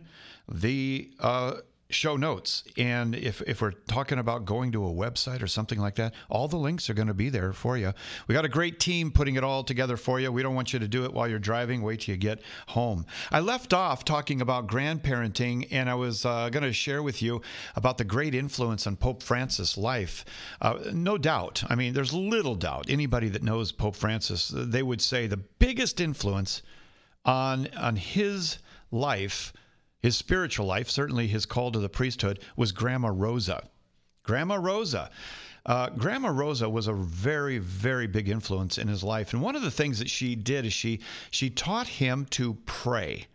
the 0.52 1.12
uh, 1.20 1.54
show 1.90 2.16
notes. 2.16 2.64
And 2.78 3.16
if, 3.16 3.42
if 3.48 3.62
we're 3.62 3.72
talking 3.72 4.20
about 4.20 4.46
going 4.46 4.72
to 4.74 4.86
a 4.86 4.92
website 4.92 5.42
or 5.42 5.48
something 5.48 5.80
like 5.80 5.96
that, 5.96 6.14
all 6.30 6.48
the 6.48 6.58
links 6.58 6.90
are 6.90 6.94
going 6.94 7.08
to 7.08 7.16
be 7.16 7.30
there 7.30 7.52
for 7.52 7.78
you. 7.78 7.94
We 8.28 8.36
got 8.36 8.46
a 8.46 8.50
great 8.50 8.80
team 8.80 9.12
putting 9.12 9.36
it 9.36 9.44
all 9.44 9.64
together 9.64 9.98
for 9.98 10.20
you. 10.20 10.32
We 10.32 10.44
don't 10.44 10.54
want 10.54 10.72
you 10.72 10.80
to 10.80 10.88
do 10.88 11.06
it 11.06 11.14
while 11.14 11.28
you're 11.28 11.40
driving. 11.40 11.82
Wait 11.82 12.02
till 12.02 12.14
you 12.14 12.20
get 12.20 12.42
home. 12.68 13.06
I 13.32 13.40
left 13.40 13.74
off 13.74 14.06
talking 14.06 14.42
about 14.42 14.68
grandparenting, 14.68 15.68
and 15.72 15.90
I 15.90 15.96
was 15.96 16.26
uh, 16.26 16.50
going 16.50 16.64
to 16.64 16.74
share 16.74 17.02
with 17.02 17.24
you 17.24 17.42
about 17.76 17.98
the 17.98 18.04
great 18.04 18.36
influence 18.36 18.86
on 18.86 18.96
Pope 18.96 19.24
Francis' 19.24 19.78
life. 19.78 20.26
Uh, 20.62 20.78
no 20.94 21.18
doubt. 21.18 21.64
I 21.70 21.76
mean, 21.76 21.94
there's 21.94 22.14
little 22.14 22.56
doubt. 22.56 22.86
Anybody 22.88 23.30
that 23.30 23.42
knows 23.42 23.72
Pope 23.72 23.96
Francis, 23.96 24.54
they 24.56 24.84
would 24.84 25.02
say 25.02 25.26
the 25.26 25.38
biggest 25.38 26.00
influence 26.00 26.62
on 27.26 27.68
on 27.76 27.96
his 27.96 28.60
life 28.92 29.54
his 30.00 30.16
spiritual 30.16 30.66
life, 30.66 30.90
certainly 30.90 31.28
his 31.28 31.46
call 31.46 31.72
to 31.72 31.80
the 31.80 31.90
priesthood, 31.90 32.40
was 32.56 32.72
Grandma 32.72 33.10
Rosa. 33.14 33.68
Grandma 34.24 34.56
Rosa. 34.56 35.10
Uh, 35.66 35.90
Grandma 35.90 36.30
Rosa 36.30 36.70
was 36.70 36.88
a 36.88 36.94
very, 36.94 37.58
very 37.58 38.08
big 38.08 38.30
influence 38.30 38.78
in 38.78 38.88
his 38.88 39.04
life, 39.04 39.34
and 39.34 39.42
one 39.42 39.56
of 39.56 39.62
the 39.62 39.72
things 39.72 40.00
that 40.00 40.10
she 40.10 40.36
did 40.36 40.66
is 40.66 40.74
she 40.74 41.02
she 41.32 41.50
taught 41.50 41.88
him 41.88 42.26
to 42.32 42.56
pray, 42.66 43.28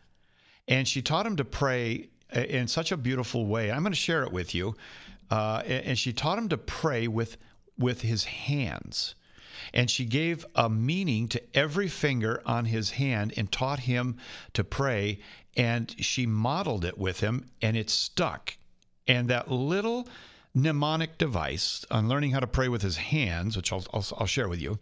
and 0.66 0.88
she 0.88 1.02
taught 1.02 1.26
him 1.26 1.36
to 1.36 1.44
pray 1.44 2.08
in 2.32 2.66
such 2.66 2.92
a 2.92 2.96
beautiful 2.96 3.46
way. 3.46 3.70
I'm 3.70 3.82
going 3.82 3.92
to 3.92 3.98
share 3.98 4.24
it 4.24 4.32
with 4.32 4.54
you, 4.54 4.74
uh, 5.30 5.62
and 5.66 5.98
she 5.98 6.12
taught 6.12 6.38
him 6.38 6.48
to 6.48 6.58
pray 6.58 7.06
with 7.08 7.36
with 7.78 8.00
his 8.00 8.24
hands, 8.24 9.14
and 9.72 9.90
she 9.90 10.04
gave 10.04 10.44
a 10.54 10.68
meaning 10.68 11.28
to 11.28 11.42
every 11.54 11.88
finger 11.88 12.42
on 12.46 12.64
his 12.64 12.90
hand 12.90 13.32
and 13.36 13.50
taught 13.50 13.80
him 13.80 14.16
to 14.52 14.64
pray 14.64 15.18
and 15.56 15.94
she 15.98 16.26
modeled 16.26 16.84
it 16.84 16.98
with 16.98 17.20
him 17.20 17.48
and 17.62 17.76
it 17.76 17.90
stuck. 17.90 18.56
And 19.06 19.28
that 19.28 19.50
little 19.50 20.08
mnemonic 20.54 21.18
device 21.18 21.84
on 21.90 22.08
learning 22.08 22.30
how 22.30 22.40
to 22.40 22.46
pray 22.46 22.68
with 22.68 22.82
his 22.82 22.96
hands, 22.96 23.56
which 23.56 23.72
I'll, 23.72 23.84
I'll, 23.92 24.06
I'll 24.18 24.26
share 24.26 24.48
with 24.48 24.60
you, 24.60 24.78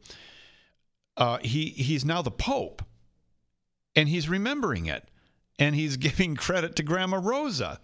uh, 1.17 1.39
he, 1.43 1.67
he's 1.67 2.05
now 2.05 2.23
the 2.23 2.31
Pope 2.31 2.83
and 3.95 4.09
he's 4.09 4.29
remembering 4.29 4.87
it 4.87 5.09
and 5.59 5.75
he's 5.75 5.97
giving 5.99 6.37
credit 6.37 6.77
to 6.77 6.83
Grandma 6.83 7.21
Rosa. 7.23 7.81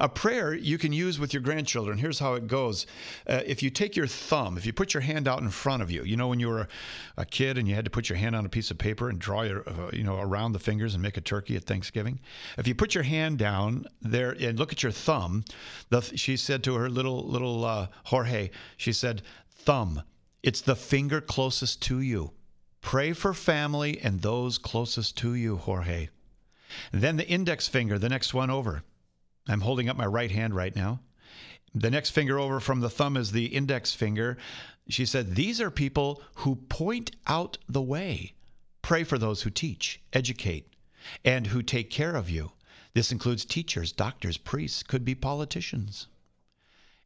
A 0.00 0.08
prayer 0.08 0.54
you 0.54 0.78
can 0.78 0.92
use 0.92 1.18
with 1.18 1.32
your 1.32 1.42
grandchildren. 1.42 1.98
Here's 1.98 2.18
how 2.18 2.34
it 2.34 2.46
goes. 2.46 2.86
Uh, 3.26 3.40
if 3.46 3.62
you 3.62 3.70
take 3.70 3.96
your 3.96 4.06
thumb, 4.06 4.56
if 4.56 4.66
you 4.66 4.72
put 4.72 4.94
your 4.94 5.00
hand 5.00 5.26
out 5.26 5.40
in 5.40 5.50
front 5.50 5.82
of 5.82 5.90
you, 5.90 6.02
you 6.04 6.16
know 6.16 6.28
when 6.28 6.40
you 6.40 6.48
were 6.48 6.68
a, 7.16 7.24
kid 7.24 7.58
and 7.58 7.68
you 7.68 7.74
had 7.74 7.84
to 7.84 7.90
put 7.90 8.08
your 8.08 8.18
hand 8.18 8.34
on 8.34 8.46
a 8.46 8.48
piece 8.48 8.70
of 8.70 8.78
paper 8.78 9.08
and 9.10 9.18
draw 9.18 9.42
your, 9.42 9.68
uh, 9.68 9.90
you 9.92 10.02
know, 10.02 10.18
around 10.18 10.52
the 10.52 10.58
fingers 10.58 10.94
and 10.94 11.02
make 11.02 11.16
a 11.16 11.20
turkey 11.20 11.56
at 11.56 11.64
Thanksgiving. 11.64 12.20
If 12.56 12.66
you 12.66 12.74
put 12.74 12.94
your 12.94 13.04
hand 13.04 13.38
down 13.38 13.86
there 14.00 14.36
and 14.40 14.58
look 14.58 14.72
at 14.72 14.82
your 14.82 14.92
thumb, 14.92 15.44
the, 15.90 16.00
she 16.00 16.36
said 16.36 16.64
to 16.64 16.74
her 16.74 16.88
little 16.88 17.26
little 17.26 17.64
uh, 17.64 17.88
Jorge, 18.04 18.50
she 18.76 18.92
said, 18.92 19.22
"Thumb, 19.50 20.02
it's 20.42 20.60
the 20.60 20.76
finger 20.76 21.20
closest 21.20 21.82
to 21.82 22.00
you. 22.00 22.32
Pray 22.80 23.12
for 23.12 23.34
family 23.34 24.00
and 24.00 24.22
those 24.22 24.58
closest 24.58 25.16
to 25.18 25.34
you, 25.34 25.56
Jorge." 25.56 26.08
Then 26.92 27.16
the 27.16 27.28
index 27.28 27.66
finger, 27.66 27.98
the 27.98 28.08
next 28.08 28.34
one 28.34 28.50
over. 28.50 28.82
I'm 29.48 29.62
holding 29.62 29.88
up 29.88 29.96
my 29.96 30.06
right 30.06 30.30
hand 30.30 30.54
right 30.54 30.74
now. 30.76 31.00
The 31.74 31.90
next 31.90 32.10
finger 32.10 32.38
over 32.38 32.60
from 32.60 32.80
the 32.80 32.90
thumb 32.90 33.16
is 33.16 33.32
the 33.32 33.46
index 33.46 33.92
finger. 33.92 34.36
She 34.88 35.06
said, 35.06 35.34
These 35.34 35.60
are 35.60 35.70
people 35.70 36.22
who 36.36 36.56
point 36.56 37.12
out 37.26 37.58
the 37.68 37.82
way. 37.82 38.34
Pray 38.82 39.04
for 39.04 39.18
those 39.18 39.42
who 39.42 39.50
teach, 39.50 40.00
educate, 40.12 40.72
and 41.24 41.48
who 41.48 41.62
take 41.62 41.90
care 41.90 42.14
of 42.14 42.30
you. 42.30 42.52
This 42.94 43.12
includes 43.12 43.44
teachers, 43.44 43.92
doctors, 43.92 44.36
priests, 44.36 44.82
could 44.82 45.04
be 45.04 45.14
politicians. 45.14 46.06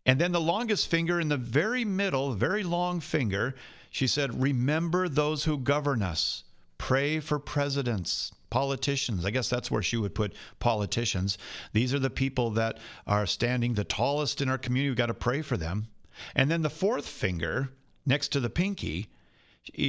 And 0.07 0.21
then 0.21 0.33
the 0.33 0.41
longest 0.41 0.89
finger 0.89 1.21
in 1.21 1.29
the 1.29 1.37
very 1.37 1.85
middle, 1.85 2.35
very 2.35 2.65
long 2.65 3.01
finger, 3.01 3.55
she 3.91 4.07
said, 4.07 4.41
Remember 4.41 5.09
those 5.09 5.45
who 5.45 5.59
govern 5.59 6.03
us. 6.03 6.45
Pray 6.83 7.21
for 7.21 7.39
presidents, 7.39 8.33
politicians. 8.51 9.25
I 9.25 9.31
guess 9.31 9.49
that's 9.49 9.71
where 9.71 9.85
she 9.85 9.97
would 9.97 10.17
put 10.17 10.35
politicians. 10.59 11.39
These 11.73 11.95
are 11.95 12.01
the 12.01 12.11
people 12.11 12.51
that 12.51 12.79
are 13.07 13.25
standing 13.25 13.75
the 13.75 13.85
tallest 13.85 14.41
in 14.41 14.49
our 14.49 14.59
community. 14.59 14.91
We've 14.91 14.97
got 14.97 15.07
to 15.07 15.15
pray 15.15 15.43
for 15.43 15.57
them. 15.57 15.87
And 16.35 16.51
then 16.51 16.63
the 16.63 16.69
fourth 16.69 17.07
finger 17.07 17.71
next 18.05 18.33
to 18.33 18.41
the 18.41 18.51
pinky, 18.51 19.07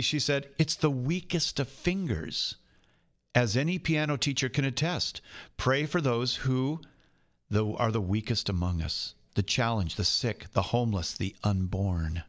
she 0.02 0.20
said, 0.20 0.50
it's 0.60 0.76
the 0.76 0.92
weakest 0.92 1.60
of 1.60 1.68
fingers. 1.68 2.58
As 3.34 3.58
any 3.58 3.80
piano 3.80 4.16
teacher 4.16 4.48
can 4.48 4.64
attest, 4.64 5.20
pray 5.58 5.88
for 5.88 6.00
those 6.00 6.36
who 6.36 6.80
are 7.52 7.92
the 7.92 8.02
weakest 8.02 8.50
among 8.50 8.84
us 8.84 9.16
the 9.34 9.42
challenged, 9.42 9.98
the 9.98 10.06
sick, 10.06 10.46
the 10.54 10.62
homeless, 10.62 11.18
the 11.18 11.36
unborn. 11.44 12.22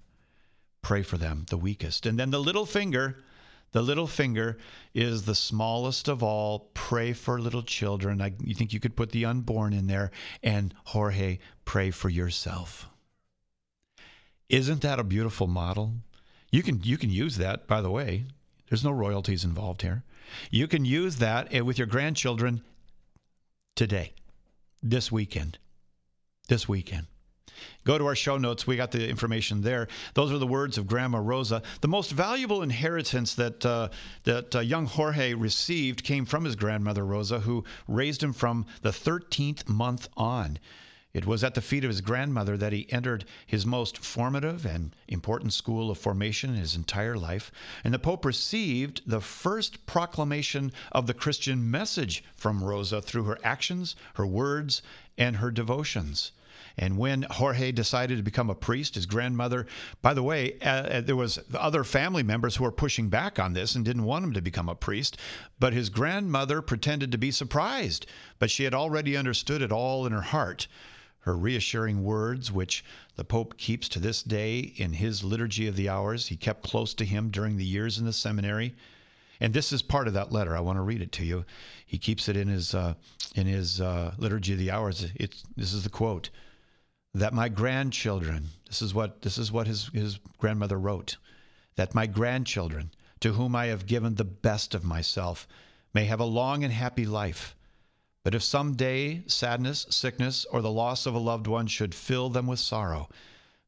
Pray 0.80 1.02
for 1.02 1.18
them, 1.18 1.44
the 1.50 1.58
weakest. 1.58 2.06
And 2.06 2.18
then 2.18 2.30
the 2.30 2.40
little 2.40 2.64
finger, 2.64 3.22
the 3.74 3.82
little 3.82 4.06
finger 4.06 4.56
is 4.94 5.24
the 5.24 5.34
smallest 5.34 6.06
of 6.06 6.22
all. 6.22 6.70
Pray 6.74 7.12
for 7.12 7.40
little 7.40 7.64
children. 7.64 8.22
I, 8.22 8.32
you 8.40 8.54
think 8.54 8.72
you 8.72 8.78
could 8.78 8.94
put 8.94 9.10
the 9.10 9.24
unborn 9.24 9.72
in 9.72 9.88
there? 9.88 10.12
And 10.44 10.72
Jorge, 10.84 11.40
pray 11.64 11.90
for 11.90 12.08
yourself. 12.08 12.88
Isn't 14.48 14.82
that 14.82 15.00
a 15.00 15.04
beautiful 15.04 15.48
model? 15.48 15.92
You 16.52 16.62
can 16.62 16.84
you 16.84 16.96
can 16.96 17.10
use 17.10 17.36
that. 17.38 17.66
By 17.66 17.80
the 17.80 17.90
way, 17.90 18.26
there's 18.68 18.84
no 18.84 18.92
royalties 18.92 19.42
involved 19.44 19.82
here. 19.82 20.04
You 20.52 20.68
can 20.68 20.84
use 20.84 21.16
that 21.16 21.52
eh, 21.52 21.60
with 21.60 21.76
your 21.76 21.88
grandchildren 21.88 22.62
today, 23.74 24.12
this 24.84 25.10
weekend, 25.10 25.58
this 26.46 26.68
weekend. 26.68 27.08
Go 27.84 27.98
to 27.98 28.06
our 28.06 28.14
show 28.14 28.38
notes. 28.38 28.66
We 28.66 28.76
got 28.76 28.90
the 28.90 29.08
information 29.08 29.62
there. 29.62 29.88
Those 30.14 30.32
are 30.32 30.38
the 30.38 30.46
words 30.46 30.78
of 30.78 30.86
Grandma 30.86 31.18
Rosa. 31.18 31.62
The 31.80 31.88
most 31.88 32.10
valuable 32.10 32.62
inheritance 32.62 33.34
that 33.34 33.64
uh, 33.64 33.88
that 34.24 34.56
uh, 34.56 34.60
young 34.60 34.86
Jorge 34.86 35.34
received 35.34 36.04
came 36.04 36.24
from 36.24 36.44
his 36.44 36.56
grandmother 36.56 37.04
Rosa, 37.04 37.40
who 37.40 37.64
raised 37.86 38.22
him 38.22 38.32
from 38.32 38.66
the 38.82 38.90
13th 38.90 39.68
month 39.68 40.08
on. 40.16 40.58
It 41.14 41.26
was 41.26 41.44
at 41.44 41.54
the 41.54 41.60
feet 41.60 41.84
of 41.84 41.90
his 41.90 42.00
grandmother 42.00 42.56
that 42.56 42.72
he 42.72 42.90
entered 42.92 43.24
his 43.46 43.64
most 43.64 43.98
formative 43.98 44.66
and 44.66 44.96
important 45.06 45.52
school 45.52 45.88
of 45.88 45.96
formation 45.96 46.50
in 46.50 46.56
his 46.56 46.74
entire 46.74 47.16
life. 47.16 47.52
And 47.84 47.94
the 47.94 48.00
Pope 48.00 48.24
received 48.24 49.00
the 49.06 49.20
first 49.20 49.86
proclamation 49.86 50.72
of 50.90 51.06
the 51.06 51.14
Christian 51.14 51.70
message 51.70 52.24
from 52.34 52.64
Rosa 52.64 53.00
through 53.00 53.22
her 53.26 53.38
actions, 53.44 53.94
her 54.14 54.26
words, 54.26 54.82
and 55.16 55.36
her 55.36 55.52
devotions. 55.52 56.32
And 56.76 56.98
when 56.98 57.22
Jorge 57.30 57.70
decided 57.70 58.16
to 58.16 58.24
become 58.24 58.50
a 58.50 58.54
priest, 58.54 58.96
his 58.96 59.06
grandmother, 59.06 59.66
by 60.02 60.12
the 60.12 60.24
way, 60.24 60.58
uh, 60.60 60.66
uh 60.66 61.00
there 61.02 61.14
was 61.14 61.38
other 61.54 61.84
family 61.84 62.24
members 62.24 62.56
who 62.56 62.64
were 62.64 62.72
pushing 62.72 63.08
back 63.08 63.38
on 63.38 63.52
this 63.52 63.76
and 63.76 63.84
didn't 63.84 64.04
want 64.04 64.24
him 64.24 64.32
to 64.32 64.42
become 64.42 64.68
a 64.68 64.74
priest, 64.74 65.16
but 65.60 65.72
his 65.72 65.88
grandmother 65.88 66.60
pretended 66.60 67.12
to 67.12 67.18
be 67.18 67.30
surprised, 67.30 68.06
but 68.40 68.50
she 68.50 68.64
had 68.64 68.74
already 68.74 69.16
understood 69.16 69.62
it 69.62 69.70
all 69.70 70.04
in 70.04 70.12
her 70.12 70.22
heart. 70.22 70.66
Her 71.20 71.36
reassuring 71.36 72.02
words, 72.02 72.50
which 72.50 72.84
the 73.16 73.24
Pope 73.24 73.56
keeps 73.56 73.88
to 73.90 74.00
this 74.00 74.22
day 74.22 74.58
in 74.58 74.92
his 74.92 75.24
Liturgy 75.24 75.68
of 75.68 75.76
the 75.76 75.88
Hours, 75.88 76.26
he 76.26 76.36
kept 76.36 76.64
close 76.64 76.92
to 76.94 77.04
him 77.04 77.30
during 77.30 77.56
the 77.56 77.64
years 77.64 77.98
in 77.98 78.04
the 78.04 78.12
seminary. 78.12 78.74
And 79.40 79.54
this 79.54 79.72
is 79.72 79.80
part 79.80 80.08
of 80.08 80.14
that 80.14 80.32
letter. 80.32 80.56
I 80.56 80.60
want 80.60 80.76
to 80.76 80.82
read 80.82 81.00
it 81.00 81.12
to 81.12 81.24
you. 81.24 81.44
He 81.86 81.98
keeps 81.98 82.28
it 82.28 82.36
in 82.36 82.48
his 82.48 82.74
uh, 82.74 82.94
in 83.34 83.46
his 83.46 83.80
uh, 83.80 84.14
liturgy 84.18 84.52
of 84.52 84.58
the 84.58 84.70
hours. 84.70 85.06
It's 85.14 85.44
this 85.56 85.72
is 85.72 85.82
the 85.82 85.88
quote 85.88 86.30
that 87.14 87.32
my 87.32 87.48
grandchildren. 87.48 88.48
This 88.66 88.82
is 88.82 88.92
what 88.92 89.22
this 89.22 89.38
is 89.38 89.52
what 89.52 89.68
his 89.68 89.86
his 89.94 90.18
grandmother 90.38 90.78
wrote. 90.78 91.16
That 91.76 91.94
my 91.94 92.06
grandchildren, 92.06 92.90
to 93.20 93.34
whom 93.34 93.54
I 93.54 93.66
have 93.66 93.86
given 93.86 94.16
the 94.16 94.24
best 94.24 94.74
of 94.74 94.84
myself, 94.84 95.46
may 95.92 96.06
have 96.06 96.20
a 96.20 96.24
long 96.24 96.64
and 96.64 96.72
happy 96.72 97.06
life. 97.06 97.54
But 98.24 98.34
if 98.34 98.42
some 98.42 98.74
day 98.74 99.22
sadness, 99.26 99.86
sickness, 99.90 100.44
or 100.46 100.60
the 100.60 100.72
loss 100.72 101.06
of 101.06 101.14
a 101.14 101.18
loved 101.18 101.46
one 101.46 101.66
should 101.66 101.94
fill 101.94 102.30
them 102.30 102.46
with 102.46 102.58
sorrow, 102.58 103.08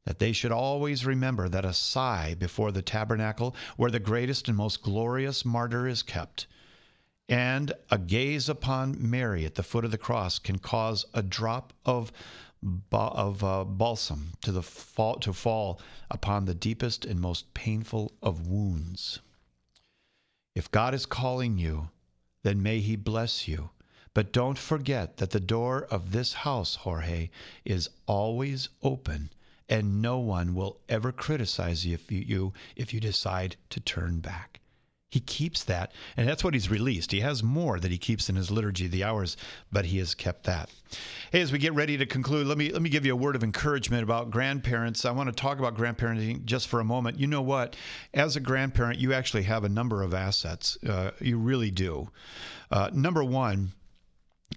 that 0.06 0.18
they 0.18 0.32
should 0.32 0.52
always 0.52 1.06
remember 1.06 1.48
that 1.48 1.64
a 1.64 1.72
sigh 1.72 2.34
before 2.34 2.72
the 2.72 2.82
tabernacle 2.82 3.54
where 3.76 3.90
the 3.90 4.00
greatest 4.00 4.48
and 4.48 4.56
most 4.56 4.82
glorious 4.82 5.44
martyr 5.44 5.86
is 5.86 6.02
kept, 6.02 6.46
and 7.28 7.72
a 7.90 7.98
gaze 7.98 8.48
upon 8.48 8.96
Mary 8.98 9.44
at 9.44 9.56
the 9.56 9.62
foot 9.62 9.84
of 9.84 9.90
the 9.90 9.98
cross 9.98 10.38
can 10.38 10.58
cause 10.58 11.04
a 11.12 11.22
drop 11.22 11.72
of 11.84 12.10
of 12.90 13.44
uh, 13.44 13.64
balsam 13.64 14.32
to 14.40 14.50
the 14.50 14.62
fall 14.62 15.16
to 15.20 15.32
fall 15.32 15.80
upon 16.10 16.44
the 16.44 16.54
deepest 16.54 17.04
and 17.04 17.20
most 17.20 17.54
painful 17.54 18.12
of 18.22 18.48
wounds. 18.48 19.20
If 20.54 20.70
God 20.70 20.94
is 20.94 21.06
calling 21.06 21.58
you, 21.58 21.90
then 22.42 22.62
may 22.62 22.80
He 22.80 22.96
bless 22.96 23.46
you. 23.46 23.70
But 24.14 24.32
don't 24.32 24.58
forget 24.58 25.18
that 25.18 25.30
the 25.30 25.40
door 25.40 25.84
of 25.84 26.12
this 26.12 26.32
house, 26.32 26.76
Jorge, 26.76 27.30
is 27.64 27.90
always 28.06 28.68
open 28.82 29.30
and 29.68 30.00
no 30.00 30.18
one 30.18 30.54
will 30.54 30.80
ever 30.88 31.12
criticize 31.12 31.84
you 31.84 31.94
if 31.94 32.10
you, 32.10 32.52
if 32.74 32.94
you 32.94 33.00
decide 33.00 33.56
to 33.70 33.80
turn 33.80 34.20
back. 34.20 34.60
He 35.10 35.20
keeps 35.20 35.62
that, 35.64 35.92
and 36.16 36.28
that's 36.28 36.42
what 36.42 36.52
he's 36.52 36.68
released. 36.68 37.12
He 37.12 37.20
has 37.20 37.40
more 37.40 37.78
that 37.78 37.92
he 37.92 37.98
keeps 37.98 38.28
in 38.28 38.34
his 38.34 38.50
liturgy, 38.50 38.88
the 38.88 39.04
hours, 39.04 39.36
but 39.70 39.84
he 39.84 39.98
has 39.98 40.16
kept 40.16 40.44
that. 40.44 40.68
Hey, 41.30 41.40
as 41.42 41.52
we 41.52 41.58
get 41.58 41.74
ready 41.74 41.96
to 41.96 42.06
conclude, 42.06 42.48
let 42.48 42.58
me 42.58 42.70
let 42.70 42.82
me 42.82 42.90
give 42.90 43.06
you 43.06 43.12
a 43.12 43.16
word 43.16 43.36
of 43.36 43.44
encouragement 43.44 44.02
about 44.02 44.32
grandparents. 44.32 45.04
I 45.04 45.12
want 45.12 45.28
to 45.28 45.32
talk 45.34 45.60
about 45.60 45.76
grandparenting 45.76 46.44
just 46.44 46.66
for 46.66 46.80
a 46.80 46.84
moment. 46.84 47.20
You 47.20 47.28
know 47.28 47.42
what? 47.42 47.76
As 48.14 48.34
a 48.34 48.40
grandparent, 48.40 48.98
you 48.98 49.12
actually 49.12 49.44
have 49.44 49.62
a 49.62 49.68
number 49.68 50.02
of 50.02 50.12
assets. 50.12 50.76
Uh, 50.84 51.12
you 51.20 51.38
really 51.38 51.70
do. 51.70 52.10
Uh, 52.72 52.90
number 52.92 53.22
one, 53.22 53.72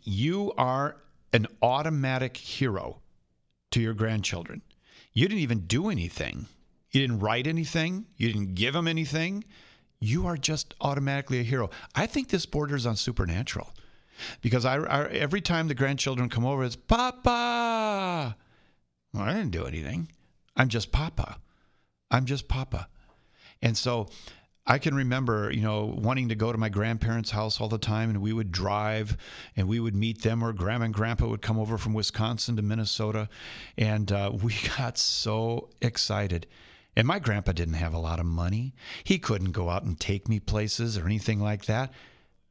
you 0.04 0.52
are 0.58 0.98
an 1.32 1.46
automatic 1.62 2.36
hero 2.36 3.02
to 3.70 3.82
your 3.82 3.94
grandchildren. 3.94 4.64
You 5.14 5.28
didn't 5.28 5.42
even 5.42 5.68
do 5.68 5.90
anything. 5.90 6.48
You 6.92 7.02
didn't 7.02 7.20
write 7.20 7.46
anything. 7.46 8.08
You 8.18 8.34
didn't 8.34 8.56
give 8.56 8.74
them 8.74 8.88
anything. 8.88 9.44
You 10.00 10.28
are 10.28 10.38
just 10.38 10.74
automatically 10.80 11.40
a 11.40 11.44
hero. 11.44 11.70
I 11.96 12.06
think 12.06 12.30
this 12.30 12.46
borders 12.46 12.86
on 12.86 12.96
supernatural 12.96 13.70
because 14.42 14.66
I, 14.66 14.78
I 14.78 15.08
every 15.10 15.42
time 15.42 15.68
the 15.68 15.76
grandchildren 15.76 16.30
come 16.30 16.46
over, 16.46 16.64
it's 16.64 16.76
Papa. 16.76 18.36
Well, 19.14 19.24
I 19.24 19.34
didn't 19.34 19.52
do 19.52 19.66
anything. 19.66 20.10
I'm 20.56 20.70
just 20.70 20.92
Papa. 20.92 21.38
I'm 22.12 22.26
just 22.26 22.48
Papa. 22.48 22.88
And 23.62 23.78
so 23.78 24.10
I 24.66 24.78
can 24.78 24.94
remember, 24.94 25.52
you 25.52 25.62
know, 25.62 25.86
wanting 25.98 26.30
to 26.30 26.36
go 26.36 26.52
to 26.52 26.58
my 26.58 26.70
grandparents' 26.70 27.32
house 27.32 27.60
all 27.60 27.70
the 27.70 27.78
time, 27.78 28.10
and 28.10 28.22
we 28.22 28.34
would 28.34 28.52
drive 28.52 29.18
and 29.56 29.68
we 29.68 29.80
would 29.80 29.96
meet 29.96 30.22
them, 30.22 30.44
or 30.44 30.54
grandma 30.54 30.86
and 30.86 30.94
grandpa 30.94 31.28
would 31.28 31.42
come 31.42 31.58
over 31.58 31.78
from 31.78 31.94
Wisconsin 31.94 32.56
to 32.56 32.62
Minnesota. 32.62 33.30
And 33.78 34.12
uh, 34.12 34.32
we 34.44 34.56
got 34.78 34.98
so 34.98 35.70
excited. 35.82 36.46
And 36.95 37.08
my 37.08 37.19
grandpa 37.19 37.54
didn't 37.54 37.75
have 37.75 37.93
a 37.93 37.99
lot 37.99 38.19
of 38.19 38.25
money. 38.25 38.73
He 39.04 39.19
couldn't 39.19 39.52
go 39.52 39.69
out 39.69 39.84
and 39.84 39.99
take 39.99 40.28
me 40.28 40.39
places 40.39 40.97
or 40.97 41.06
anything 41.06 41.39
like 41.39 41.65
that, 41.65 41.91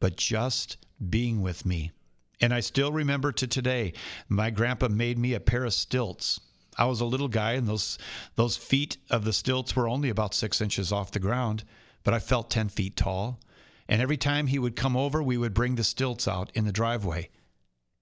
but 0.00 0.16
just 0.16 0.76
being 1.10 1.42
with 1.42 1.66
me. 1.66 1.92
And 2.40 2.54
I 2.54 2.60
still 2.60 2.92
remember 2.92 3.32
to 3.32 3.46
today, 3.46 3.92
my 4.28 4.50
grandpa 4.50 4.88
made 4.88 5.18
me 5.18 5.34
a 5.34 5.40
pair 5.40 5.64
of 5.64 5.74
stilts. 5.74 6.40
I 6.76 6.84
was 6.84 7.00
a 7.00 7.04
little 7.04 7.28
guy, 7.28 7.52
and 7.52 7.66
those 7.66 7.98
those 8.36 8.56
feet 8.56 8.96
of 9.10 9.24
the 9.24 9.32
stilts 9.32 9.74
were 9.74 9.88
only 9.88 10.08
about 10.08 10.34
six 10.34 10.60
inches 10.60 10.92
off 10.92 11.10
the 11.10 11.18
ground 11.18 11.64
but 12.08 12.14
I 12.14 12.20
felt 12.20 12.48
10 12.48 12.70
feet 12.70 12.96
tall. 12.96 13.38
And 13.86 14.00
every 14.00 14.16
time 14.16 14.46
he 14.46 14.58
would 14.58 14.76
come 14.76 14.96
over, 14.96 15.22
we 15.22 15.36
would 15.36 15.52
bring 15.52 15.74
the 15.74 15.84
stilts 15.84 16.26
out 16.26 16.50
in 16.54 16.64
the 16.64 16.72
driveway. 16.72 17.28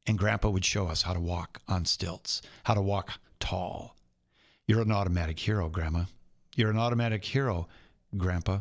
And 0.06 0.16
Grandpa 0.16 0.48
would 0.48 0.64
show 0.64 0.86
us 0.86 1.02
how 1.02 1.12
to 1.12 1.18
walk 1.18 1.60
on 1.66 1.84
stilts, 1.84 2.40
how 2.62 2.74
to 2.74 2.80
walk 2.80 3.18
tall. 3.40 3.96
You're 4.66 4.82
an 4.82 4.92
automatic 4.92 5.40
hero, 5.40 5.68
Grandma. 5.68 6.04
You're 6.56 6.70
an 6.70 6.78
automatic 6.78 7.24
hero, 7.24 7.68
Grandpa. 8.16 8.60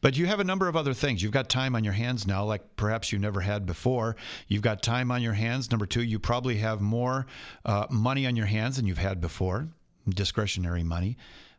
But 0.00 0.16
you 0.16 0.26
have 0.26 0.40
a 0.40 0.44
number 0.44 0.66
of 0.66 0.76
other 0.76 0.94
things. 0.94 1.22
You've 1.22 1.32
got 1.32 1.48
time 1.48 1.76
on 1.76 1.84
your 1.84 1.92
hands 1.92 2.26
now, 2.26 2.44
like 2.44 2.76
perhaps 2.76 3.12
you 3.12 3.18
never 3.18 3.40
had 3.40 3.66
before. 3.66 4.16
You've 4.48 4.62
got 4.62 4.82
time 4.82 5.10
on 5.10 5.22
your 5.22 5.32
hands. 5.32 5.70
Number 5.70 5.86
two, 5.86 6.02
you 6.02 6.18
probably 6.18 6.56
have 6.56 6.80
more 6.80 7.26
uh, 7.64 7.86
money 7.90 8.26
on 8.26 8.34
your 8.34 8.46
hands 8.46 8.76
than 8.76 8.86
you've 8.86 8.98
had 8.98 9.20
before, 9.20 9.68
discretionary 10.08 10.82
money. 10.82 11.16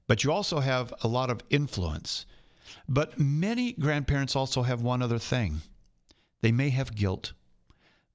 But 0.08 0.24
you 0.24 0.32
also 0.32 0.60
have 0.60 0.94
a 1.04 1.08
lot 1.08 1.30
of 1.30 1.42
influence. 1.50 2.26
But 2.90 3.20
many 3.20 3.74
grandparents 3.74 4.36
also 4.36 4.64
have 4.64 4.82
one 4.82 5.02
other 5.02 5.20
thing 5.20 5.62
they 6.42 6.52
may 6.52 6.70
have 6.70 6.96
guilt. 6.96 7.34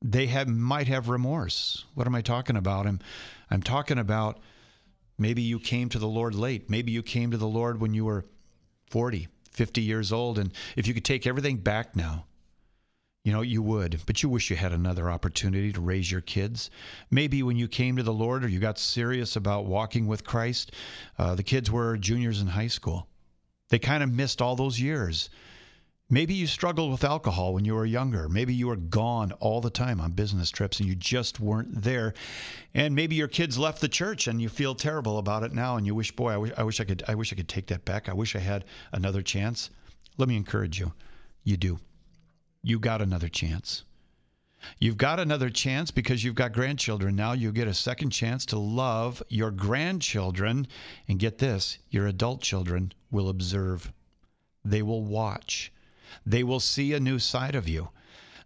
They 0.01 0.27
have, 0.27 0.49
might 0.49 0.89
have 0.89 1.09
remorse. 1.09 1.85
What 1.95 2.07
am 2.07 2.15
I 2.15 2.23
talking 2.23 2.57
about? 2.57 2.87
I'm, 2.87 3.01
I'm 3.51 3.63
talking 3.63 3.99
about 3.99 4.41
maybe 5.23 5.41
you 5.41 5.59
came 5.59 5.89
to 5.89 5.99
the 5.99 6.09
Lord 6.09 6.35
late. 6.35 6.69
Maybe 6.69 6.93
you 6.93 7.03
came 7.03 7.31
to 7.31 7.37
the 7.37 7.47
Lord 7.49 7.81
when 7.81 7.95
you 7.95 8.05
were 8.05 8.27
40, 8.91 9.29
50 9.53 9.81
years 9.81 10.13
old. 10.13 10.39
And 10.39 10.53
if 10.77 10.87
you 10.87 10.95
could 10.95 11.05
take 11.05 11.27
everything 11.27 11.57
back 11.57 11.97
now, 11.97 12.27
you 13.25 13.33
know, 13.33 13.43
you 13.43 13.63
would, 13.63 14.01
but 14.05 14.23
you 14.23 14.29
wish 14.29 14.51
you 14.51 14.57
had 14.57 14.73
another 14.73 15.09
opportunity 15.09 15.73
to 15.73 15.81
raise 15.81 16.11
your 16.11 16.21
kids. 16.23 16.71
Maybe 17.11 17.45
when 17.45 17.57
you 17.57 17.69
came 17.69 17.97
to 17.97 18.03
the 18.03 18.13
Lord 18.13 18.45
or 18.45 18.49
you 18.49 18.59
got 18.59 18.81
serious 18.81 19.37
about 19.37 19.67
walking 19.67 20.09
with 20.09 20.25
Christ, 20.25 20.73
uh, 21.19 21.37
the 21.37 21.45
kids 21.45 21.71
were 21.71 21.97
juniors 21.97 22.41
in 22.41 22.49
high 22.49 22.67
school. 22.67 23.07
They 23.69 23.79
kind 23.79 24.03
of 24.03 24.13
missed 24.13 24.43
all 24.43 24.57
those 24.57 24.81
years. 24.81 25.31
Maybe 26.13 26.35
you 26.35 26.47
struggled 26.47 26.93
with 26.93 27.05
alcohol 27.05 27.55
when 27.55 27.65
you 27.65 27.75
were 27.75 27.87
younger. 27.87 28.29
Maybe 28.29 28.53
you 28.53 28.67
were 28.67 28.77
gone 28.77 29.33
all 29.41 29.63
the 29.63 29.71
time 29.71 29.99
on 29.99 30.11
business 30.11 30.51
trips 30.51 30.79
and 30.79 30.87
you 30.87 30.95
just 30.95 31.41
weren't 31.41 31.81
there. 31.81 32.13
And 32.75 32.95
maybe 32.95 33.15
your 33.15 33.29
kids 33.29 33.57
left 33.57 33.81
the 33.81 33.89
church 33.89 34.27
and 34.27 34.39
you 34.39 34.51
feel 34.51 34.75
terrible 34.75 35.17
about 35.17 35.43
it 35.43 35.55
now 35.55 35.79
and 35.79 35.87
you 35.87 35.95
wish, 35.95 36.15
boy, 36.15 36.35
I 36.35 36.37
wish 36.37 36.53
I, 36.59 36.63
wish 36.65 36.81
I 36.83 36.85
could 36.85 37.03
I 37.09 37.15
wish 37.15 37.33
I 37.33 37.37
could 37.37 37.49
take 37.49 37.67
that 37.69 37.87
back. 37.87 38.11
I 38.11 38.13
wish 38.13 38.37
I 38.37 38.41
had 38.41 38.67
another 38.93 39.23
chance. 39.23 39.71
Let 40.19 40.29
me 40.29 40.37
encourage 40.37 40.79
you. 40.79 40.93
You 41.45 41.57
do. 41.57 41.79
You 42.63 42.79
got 42.79 43.01
another 43.01 43.29
chance. 43.29 43.85
You've 44.81 44.99
got 44.99 45.19
another 45.19 45.49
chance 45.49 45.91
because 45.91 46.23
you've 46.23 46.35
got 46.35 46.53
grandchildren 46.53 47.17
now. 47.17 47.33
You 47.33 47.53
get 47.53 47.69
a 47.69 47.75
second 47.75 48.11
chance 48.11 48.45
to 48.47 48.59
love 48.59 49.23
your 49.31 49.51
grandchildren. 49.51 50.67
And 51.09 51.19
get 51.19 51.39
this 51.39 51.79
your 51.89 52.07
adult 52.07 52.43
children 52.43 52.93
will 53.11 53.31
observe, 53.31 53.91
they 54.63 54.83
will 54.83 55.05
watch, 55.05 55.72
they 56.27 56.43
will 56.43 56.61
see 56.61 56.93
a 56.93 57.01
new 57.01 57.19
side 57.19 57.55
of 57.55 57.69
you. 57.69 57.89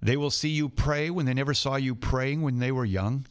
They 0.02 0.16
will 0.16 0.30
see 0.30 0.50
you 0.50 0.68
pray 0.68 1.10
when 1.10 1.26
they 1.26 1.34
never 1.34 1.54
saw 1.54 1.76
you 1.76 1.94
praying 1.94 2.42
when 2.42 2.58
they 2.58 2.72
were 2.72 2.84
young. 2.84 3.26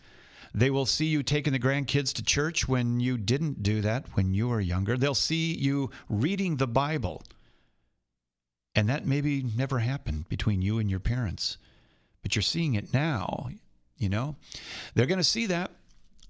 They 0.53 0.69
will 0.69 0.85
see 0.85 1.05
you 1.05 1.21
taking 1.21 1.53
the 1.53 1.59
grandkids 1.59 2.13
to 2.13 2.23
church 2.23 2.67
when 2.67 2.99
you 2.99 3.17
didn't 3.17 3.61
do 3.61 3.81
that 3.81 4.05
when 4.15 4.33
you 4.33 4.47
were 4.47 4.61
younger. 4.61 4.97
They'll 4.97 5.13
see 5.13 5.53
you 5.53 5.91
reading 6.09 6.57
the 6.57 6.67
Bible. 6.67 7.23
And 8.73 8.89
that 8.89 9.05
maybe 9.05 9.43
never 9.55 9.79
happened 9.79 10.27
between 10.29 10.61
you 10.61 10.79
and 10.79 10.89
your 10.89 10.99
parents 10.99 11.57
but 12.25 12.35
you're 12.35 12.41
seeing 12.41 12.73
it 12.73 12.91
now, 12.91 13.51
you 13.99 14.09
know? 14.09 14.35
They're 14.95 15.05
going 15.05 15.19
to 15.19 15.23
see 15.23 15.45
that. 15.45 15.69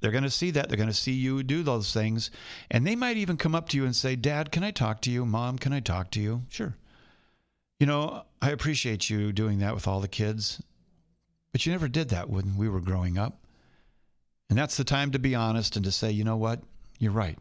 They're 0.02 0.12
going 0.12 0.26
to 0.26 0.30
see 0.30 0.52
that. 0.52 0.68
They're 0.68 0.76
going 0.76 0.90
to 0.90 0.94
see 0.94 1.14
you 1.14 1.42
do 1.42 1.64
those 1.64 1.94
things. 1.94 2.32
And 2.70 2.86
they 2.86 2.98
might 2.98 3.16
even 3.16 3.38
come 3.38 3.56
up 3.56 3.70
to 3.70 3.78
you 3.78 3.86
and 3.86 3.96
say, 3.96 4.18
Dad, 4.18 4.52
can 4.52 4.62
I 4.62 4.72
talk 4.72 5.00
to 5.04 5.10
you? 5.10 5.26
Mom, 5.26 5.58
can 5.58 5.72
I 5.72 5.80
talk 5.80 6.12
to 6.12 6.20
you? 6.20 6.42
Sure. 6.50 6.76
You 7.80 7.88
know, 7.88 8.24
I 8.42 8.52
appreciate 8.52 9.10
you 9.10 9.34
doing 9.34 9.60
that 9.60 9.74
with 9.74 9.88
all 9.88 10.00
the 10.00 10.08
kids, 10.08 10.62
but 11.52 11.66
you 11.66 11.72
never 11.72 11.88
did 11.88 12.10
that 12.10 12.30
when 12.30 12.56
we 12.58 12.70
were 12.70 12.80
growing 12.80 13.18
up. 13.18 13.40
And 14.50 14.58
that's 14.58 14.78
the 14.78 14.84
time 14.84 15.12
to 15.12 15.20
be 15.20 15.36
honest 15.36 15.76
and 15.76 15.84
to 15.86 15.92
say, 15.92 16.12
you 16.12 16.24
know 16.24 16.38
what? 16.38 16.62
You're 17.00 17.12
right. 17.12 17.38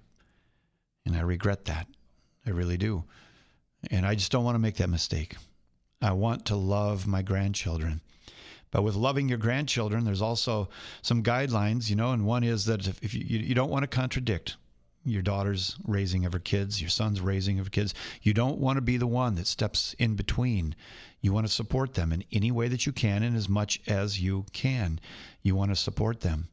And 1.07 1.17
I 1.17 1.21
regret 1.21 1.67
that. 1.67 1.87
I 2.47 2.51
really 2.51 2.77
do. 2.77 3.05
And 3.91 4.07
I 4.07 4.15
just 4.15 4.33
don't 4.33 4.45
want 4.45 4.55
to 4.57 4.61
make 4.61 4.77
that 4.77 4.89
mistake. 4.89 5.37
I 6.03 6.13
want 6.13 6.47
to 6.47 6.57
love 6.57 7.07
my 7.07 7.23
grandchildren. 7.23 8.01
But 8.71 8.83
with 8.83 8.97
loving 8.97 9.29
your 9.29 9.39
grandchildren, 9.39 10.05
there's 10.05 10.23
also 10.23 10.69
some 11.03 11.23
guidelines, 11.23 11.89
you 11.89 11.97
know, 11.97 12.11
and 12.11 12.27
one 12.27 12.43
is 12.43 12.65
that 12.65 12.89
if, 12.89 13.15
you, 13.15 13.21
you 13.21 13.55
don't 13.55 13.71
want 13.71 13.85
to 13.85 13.87
contradict 13.87 14.57
your 15.05 15.23
daughter's 15.23 15.77
raising 15.85 16.25
of 16.25 16.33
her 16.33 16.39
kids, 16.39 16.81
your 16.81 16.91
son's 16.91 17.21
raising 17.21 17.59
of 17.61 17.71
kids, 17.71 17.95
you 18.23 18.33
don't 18.33 18.59
want 18.59 18.77
to 18.77 18.81
be 18.81 18.97
the 18.97 19.07
one 19.07 19.35
that 19.35 19.47
steps 19.47 19.95
in 19.99 20.15
between. 20.15 20.75
You 21.21 21.33
want 21.33 21.47
to 21.47 21.53
support 21.53 21.95
them 21.95 22.13
in 22.13 22.25
any 22.33 22.51
way 22.51 22.69
that 22.69 22.87
you 22.87 22.93
can 22.93 23.23
and 23.23 23.37
as 23.37 23.49
much 23.49 23.81
as 23.87 24.21
you 24.21 24.47
can. 24.53 25.01
You 25.43 25.55
want 25.55 25.71
to 25.71 25.77
support 25.77 26.21
them. 26.21 26.49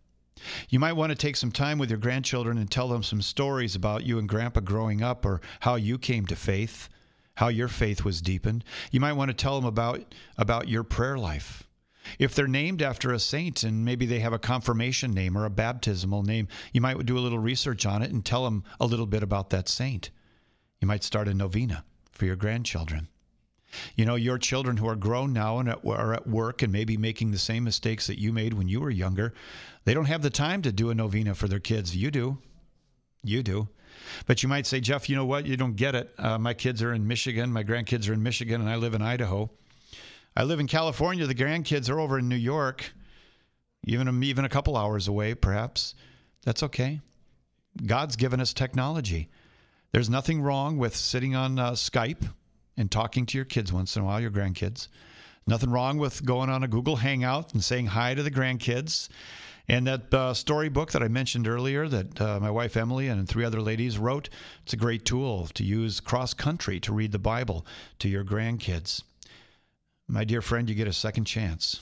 You 0.69 0.79
might 0.79 0.93
want 0.93 1.11
to 1.11 1.15
take 1.15 1.35
some 1.35 1.51
time 1.51 1.77
with 1.77 1.89
your 1.89 1.99
grandchildren 1.99 2.57
and 2.57 2.69
tell 2.69 2.87
them 2.87 3.03
some 3.03 3.21
stories 3.21 3.75
about 3.75 4.05
you 4.05 4.17
and 4.17 4.27
grandpa 4.27 4.61
growing 4.61 5.01
up 5.01 5.25
or 5.25 5.41
how 5.59 5.75
you 5.75 5.97
came 5.97 6.25
to 6.27 6.35
faith, 6.35 6.89
how 7.35 7.47
your 7.49 7.67
faith 7.67 8.03
was 8.03 8.21
deepened. 8.21 8.63
You 8.91 8.99
might 8.99 9.13
want 9.13 9.29
to 9.29 9.35
tell 9.35 9.55
them 9.55 9.65
about 9.67 10.15
about 10.37 10.67
your 10.67 10.83
prayer 10.83 11.17
life. 11.17 11.67
If 12.17 12.33
they're 12.33 12.47
named 12.47 12.81
after 12.81 13.11
a 13.11 13.19
saint 13.19 13.63
and 13.63 13.85
maybe 13.85 14.05
they 14.05 14.19
have 14.19 14.33
a 14.33 14.39
confirmation 14.39 15.13
name 15.13 15.37
or 15.37 15.45
a 15.45 15.49
baptismal 15.49 16.23
name, 16.23 16.47
you 16.73 16.81
might 16.81 17.05
do 17.05 17.17
a 17.17 17.19
little 17.21 17.39
research 17.39 17.85
on 17.85 18.01
it 18.01 18.11
and 18.11 18.25
tell 18.25 18.43
them 18.43 18.63
a 18.79 18.85
little 18.85 19.05
bit 19.05 19.23
about 19.23 19.49
that 19.51 19.69
saint. 19.69 20.09
You 20.79 20.87
might 20.87 21.03
start 21.03 21.27
a 21.27 21.33
novena 21.33 21.85
for 22.11 22.25
your 22.25 22.35
grandchildren. 22.35 23.07
You 23.95 24.05
know, 24.05 24.15
your 24.15 24.37
children 24.37 24.77
who 24.77 24.87
are 24.87 24.95
grown 24.95 25.31
now 25.31 25.59
and 25.59 25.69
are 25.69 26.13
at 26.13 26.27
work 26.27 26.61
and 26.61 26.73
maybe 26.73 26.97
making 26.97 27.31
the 27.31 27.37
same 27.37 27.63
mistakes 27.63 28.07
that 28.07 28.19
you 28.19 28.33
made 28.33 28.53
when 28.53 28.67
you 28.67 28.81
were 28.81 28.89
younger, 28.89 29.33
they 29.85 29.93
don't 29.93 30.05
have 30.05 30.21
the 30.21 30.29
time 30.29 30.61
to 30.63 30.71
do 30.71 30.89
a 30.89 30.95
novena 30.95 31.35
for 31.35 31.47
their 31.47 31.59
kids. 31.59 31.95
You 31.95 32.11
do. 32.11 32.37
You 33.23 33.43
do. 33.43 33.69
But 34.25 34.43
you 34.43 34.49
might 34.49 34.65
say, 34.65 34.79
Jeff, 34.79 35.09
you 35.09 35.15
know 35.15 35.25
what? 35.25 35.45
You 35.45 35.55
don't 35.55 35.75
get 35.75 35.95
it. 35.95 36.13
Uh, 36.17 36.37
my 36.37 36.53
kids 36.53 36.81
are 36.81 36.93
in 36.93 37.07
Michigan. 37.07 37.53
My 37.53 37.63
grandkids 37.63 38.09
are 38.09 38.13
in 38.13 38.23
Michigan, 38.23 38.59
and 38.59 38.69
I 38.69 38.75
live 38.75 38.93
in 38.93 39.01
Idaho. 39.01 39.49
I 40.35 40.43
live 40.43 40.61
in 40.61 40.67
California. 40.67 41.27
The 41.27 41.35
grandkids 41.35 41.89
are 41.89 41.99
over 41.99 42.17
in 42.17 42.29
New 42.29 42.37
York, 42.37 42.93
even, 43.83 44.23
even 44.23 44.45
a 44.45 44.49
couple 44.49 44.77
hours 44.77 45.09
away, 45.09 45.35
perhaps. 45.35 45.93
That's 46.43 46.63
okay. 46.63 47.01
God's 47.85 48.15
given 48.15 48.39
us 48.39 48.53
technology. 48.53 49.29
There's 49.91 50.09
nothing 50.09 50.41
wrong 50.41 50.77
with 50.77 50.95
sitting 50.95 51.35
on 51.35 51.59
uh, 51.59 51.71
Skype 51.71 52.29
and 52.77 52.89
talking 52.89 53.25
to 53.25 53.37
your 53.37 53.45
kids 53.45 53.73
once 53.73 53.97
in 53.97 54.03
a 54.03 54.05
while, 54.05 54.21
your 54.21 54.31
grandkids. 54.31 54.87
Nothing 55.47 55.69
wrong 55.69 55.97
with 55.97 56.25
going 56.25 56.49
on 56.49 56.63
a 56.63 56.67
Google 56.67 56.95
Hangout 56.95 57.53
and 57.53 57.61
saying 57.61 57.87
hi 57.87 58.13
to 58.13 58.23
the 58.23 58.31
grandkids. 58.31 59.09
And 59.67 59.85
that 59.87 60.13
uh, 60.13 60.33
storybook 60.33 60.93
that 60.93 61.03
I 61.03 61.09
mentioned 61.09 61.47
earlier, 61.47 61.89
that 61.89 62.21
uh, 62.21 62.39
my 62.39 62.49
wife 62.49 62.77
Emily 62.77 63.09
and 63.09 63.27
three 63.27 63.43
other 63.43 63.61
ladies 63.61 63.97
wrote, 63.97 64.29
it's 64.63 64.73
a 64.73 64.77
great 64.77 65.03
tool 65.03 65.47
to 65.55 65.63
use 65.65 65.99
cross 65.99 66.33
country 66.33 66.79
to 66.81 66.93
read 66.93 67.11
the 67.11 67.19
Bible 67.19 67.65
to 67.99 68.07
your 68.07 68.23
grandkids. 68.23 69.03
My 70.11 70.25
dear 70.25 70.41
friend, 70.41 70.67
you 70.67 70.75
get 70.75 70.89
a 70.89 70.93
second 70.93 71.23
chance. 71.23 71.79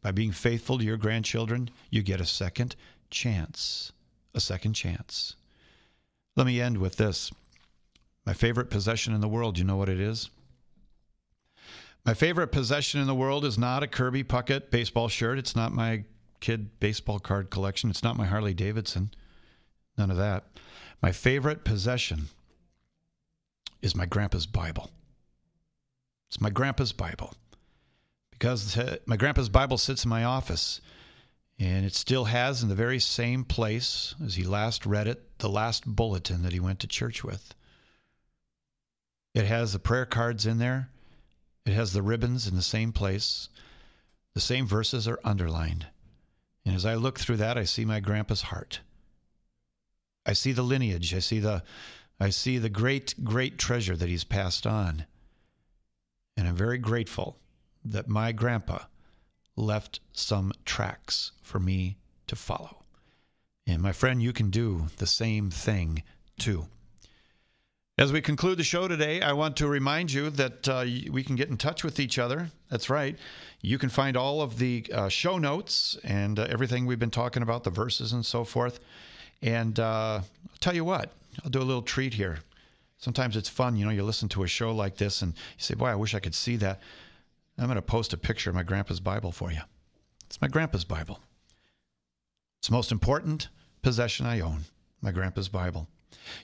By 0.00 0.10
being 0.10 0.32
faithful 0.32 0.78
to 0.78 0.84
your 0.84 0.96
grandchildren, 0.96 1.68
you 1.90 2.02
get 2.02 2.22
a 2.22 2.24
second 2.24 2.74
chance. 3.10 3.92
A 4.32 4.40
second 4.40 4.72
chance. 4.72 5.36
Let 6.36 6.46
me 6.46 6.58
end 6.58 6.78
with 6.78 6.96
this. 6.96 7.30
My 8.24 8.32
favorite 8.32 8.70
possession 8.70 9.12
in 9.12 9.20
the 9.20 9.28
world, 9.28 9.58
you 9.58 9.64
know 9.64 9.76
what 9.76 9.90
it 9.90 10.00
is? 10.00 10.30
My 12.06 12.14
favorite 12.14 12.48
possession 12.48 12.98
in 12.98 13.06
the 13.06 13.14
world 13.14 13.44
is 13.44 13.58
not 13.58 13.82
a 13.82 13.86
Kirby 13.86 14.24
Puckett 14.24 14.70
baseball 14.70 15.08
shirt. 15.08 15.38
It's 15.38 15.54
not 15.54 15.74
my 15.74 16.04
kid 16.40 16.80
baseball 16.80 17.18
card 17.18 17.50
collection. 17.50 17.90
It's 17.90 18.02
not 18.02 18.16
my 18.16 18.24
Harley 18.24 18.54
Davidson. 18.54 19.10
None 19.98 20.10
of 20.10 20.16
that. 20.16 20.44
My 21.02 21.12
favorite 21.12 21.62
possession 21.62 22.28
is 23.82 23.94
my 23.94 24.06
grandpa's 24.06 24.46
Bible. 24.46 24.90
It's 26.30 26.40
my 26.40 26.48
grandpa's 26.48 26.92
Bible. 26.92 27.34
Because 28.38 28.76
uh, 28.76 28.98
my 29.06 29.16
grandpa's 29.16 29.48
Bible 29.48 29.78
sits 29.78 30.04
in 30.04 30.10
my 30.10 30.24
office 30.24 30.82
and 31.58 31.86
it 31.86 31.94
still 31.94 32.26
has 32.26 32.62
in 32.62 32.68
the 32.68 32.74
very 32.74 33.00
same 33.00 33.44
place 33.44 34.14
as 34.22 34.34
he 34.34 34.44
last 34.44 34.84
read 34.84 35.08
it, 35.08 35.38
the 35.38 35.48
last 35.48 35.86
bulletin 35.86 36.42
that 36.42 36.52
he 36.52 36.60
went 36.60 36.80
to 36.80 36.86
church 36.86 37.24
with. 37.24 37.54
It 39.34 39.46
has 39.46 39.72
the 39.72 39.78
prayer 39.78 40.04
cards 40.04 40.44
in 40.44 40.58
there. 40.58 40.90
It 41.64 41.72
has 41.72 41.94
the 41.94 42.02
ribbons 42.02 42.46
in 42.46 42.54
the 42.54 42.62
same 42.62 42.92
place. 42.92 43.48
The 44.34 44.40
same 44.40 44.66
verses 44.66 45.08
are 45.08 45.20
underlined. 45.24 45.86
And 46.66 46.74
as 46.74 46.84
I 46.84 46.94
look 46.94 47.18
through 47.18 47.38
that, 47.38 47.56
I 47.56 47.64
see 47.64 47.86
my 47.86 48.00
grandpa's 48.00 48.42
heart. 48.42 48.80
I 50.26 50.34
see 50.34 50.52
the 50.52 50.62
lineage. 50.62 51.14
I 51.14 51.20
see 51.20 51.38
the 51.38 51.62
I 52.20 52.30
see 52.30 52.58
the 52.58 52.68
great 52.68 53.14
great 53.24 53.58
treasure 53.58 53.96
that 53.96 54.08
he's 54.08 54.24
passed 54.24 54.66
on. 54.66 55.06
And 56.36 56.46
I'm 56.46 56.56
very 56.56 56.78
grateful 56.78 57.38
that 57.92 58.08
my 58.08 58.32
grandpa 58.32 58.78
left 59.56 60.00
some 60.12 60.52
tracks 60.64 61.32
for 61.42 61.58
me 61.58 61.96
to 62.26 62.36
follow. 62.36 62.82
And 63.66 63.82
my 63.82 63.92
friend, 63.92 64.22
you 64.22 64.32
can 64.32 64.50
do 64.50 64.86
the 64.98 65.06
same 65.06 65.50
thing 65.50 66.02
too. 66.38 66.66
As 67.98 68.12
we 68.12 68.20
conclude 68.20 68.58
the 68.58 68.64
show 68.64 68.86
today, 68.86 69.22
I 69.22 69.32
want 69.32 69.56
to 69.56 69.66
remind 69.66 70.12
you 70.12 70.28
that 70.28 70.68
uh, 70.68 70.84
we 71.10 71.24
can 71.24 71.34
get 71.34 71.48
in 71.48 71.56
touch 71.56 71.82
with 71.82 71.98
each 71.98 72.18
other. 72.18 72.50
That's 72.70 72.90
right. 72.90 73.16
You 73.62 73.78
can 73.78 73.88
find 73.88 74.18
all 74.18 74.42
of 74.42 74.58
the 74.58 74.84
uh, 74.92 75.08
show 75.08 75.38
notes 75.38 75.96
and 76.04 76.38
uh, 76.38 76.46
everything 76.50 76.84
we've 76.84 76.98
been 76.98 77.10
talking 77.10 77.42
about, 77.42 77.64
the 77.64 77.70
verses 77.70 78.12
and 78.12 78.24
so 78.24 78.44
forth. 78.44 78.80
And 79.40 79.80
uh, 79.80 80.20
I'll 80.20 80.58
tell 80.60 80.74
you 80.74 80.84
what, 80.84 81.10
I'll 81.42 81.50
do 81.50 81.60
a 81.60 81.64
little 81.64 81.80
treat 81.80 82.12
here. 82.12 82.40
Sometimes 82.98 83.34
it's 83.34 83.48
fun, 83.48 83.76
you 83.76 83.86
know, 83.86 83.90
you 83.90 84.02
listen 84.02 84.28
to 84.30 84.42
a 84.42 84.46
show 84.46 84.74
like 84.74 84.96
this 84.98 85.22
and 85.22 85.32
you 85.32 85.62
say, 85.62 85.74
Boy, 85.74 85.86
I 85.86 85.94
wish 85.94 86.14
I 86.14 86.20
could 86.20 86.34
see 86.34 86.56
that. 86.56 86.80
I'm 87.58 87.66
going 87.66 87.76
to 87.76 87.82
post 87.82 88.12
a 88.12 88.18
picture 88.18 88.50
of 88.50 88.56
my 88.56 88.62
grandpa's 88.62 89.00
Bible 89.00 89.32
for 89.32 89.50
you. 89.50 89.60
It's 90.26 90.40
my 90.40 90.48
grandpa's 90.48 90.84
Bible. 90.84 91.20
It's 92.58 92.68
the 92.68 92.74
most 92.74 92.92
important 92.92 93.48
possession 93.82 94.26
I 94.26 94.40
own, 94.40 94.64
my 95.00 95.12
grandpa's 95.12 95.48
Bible. 95.48 95.88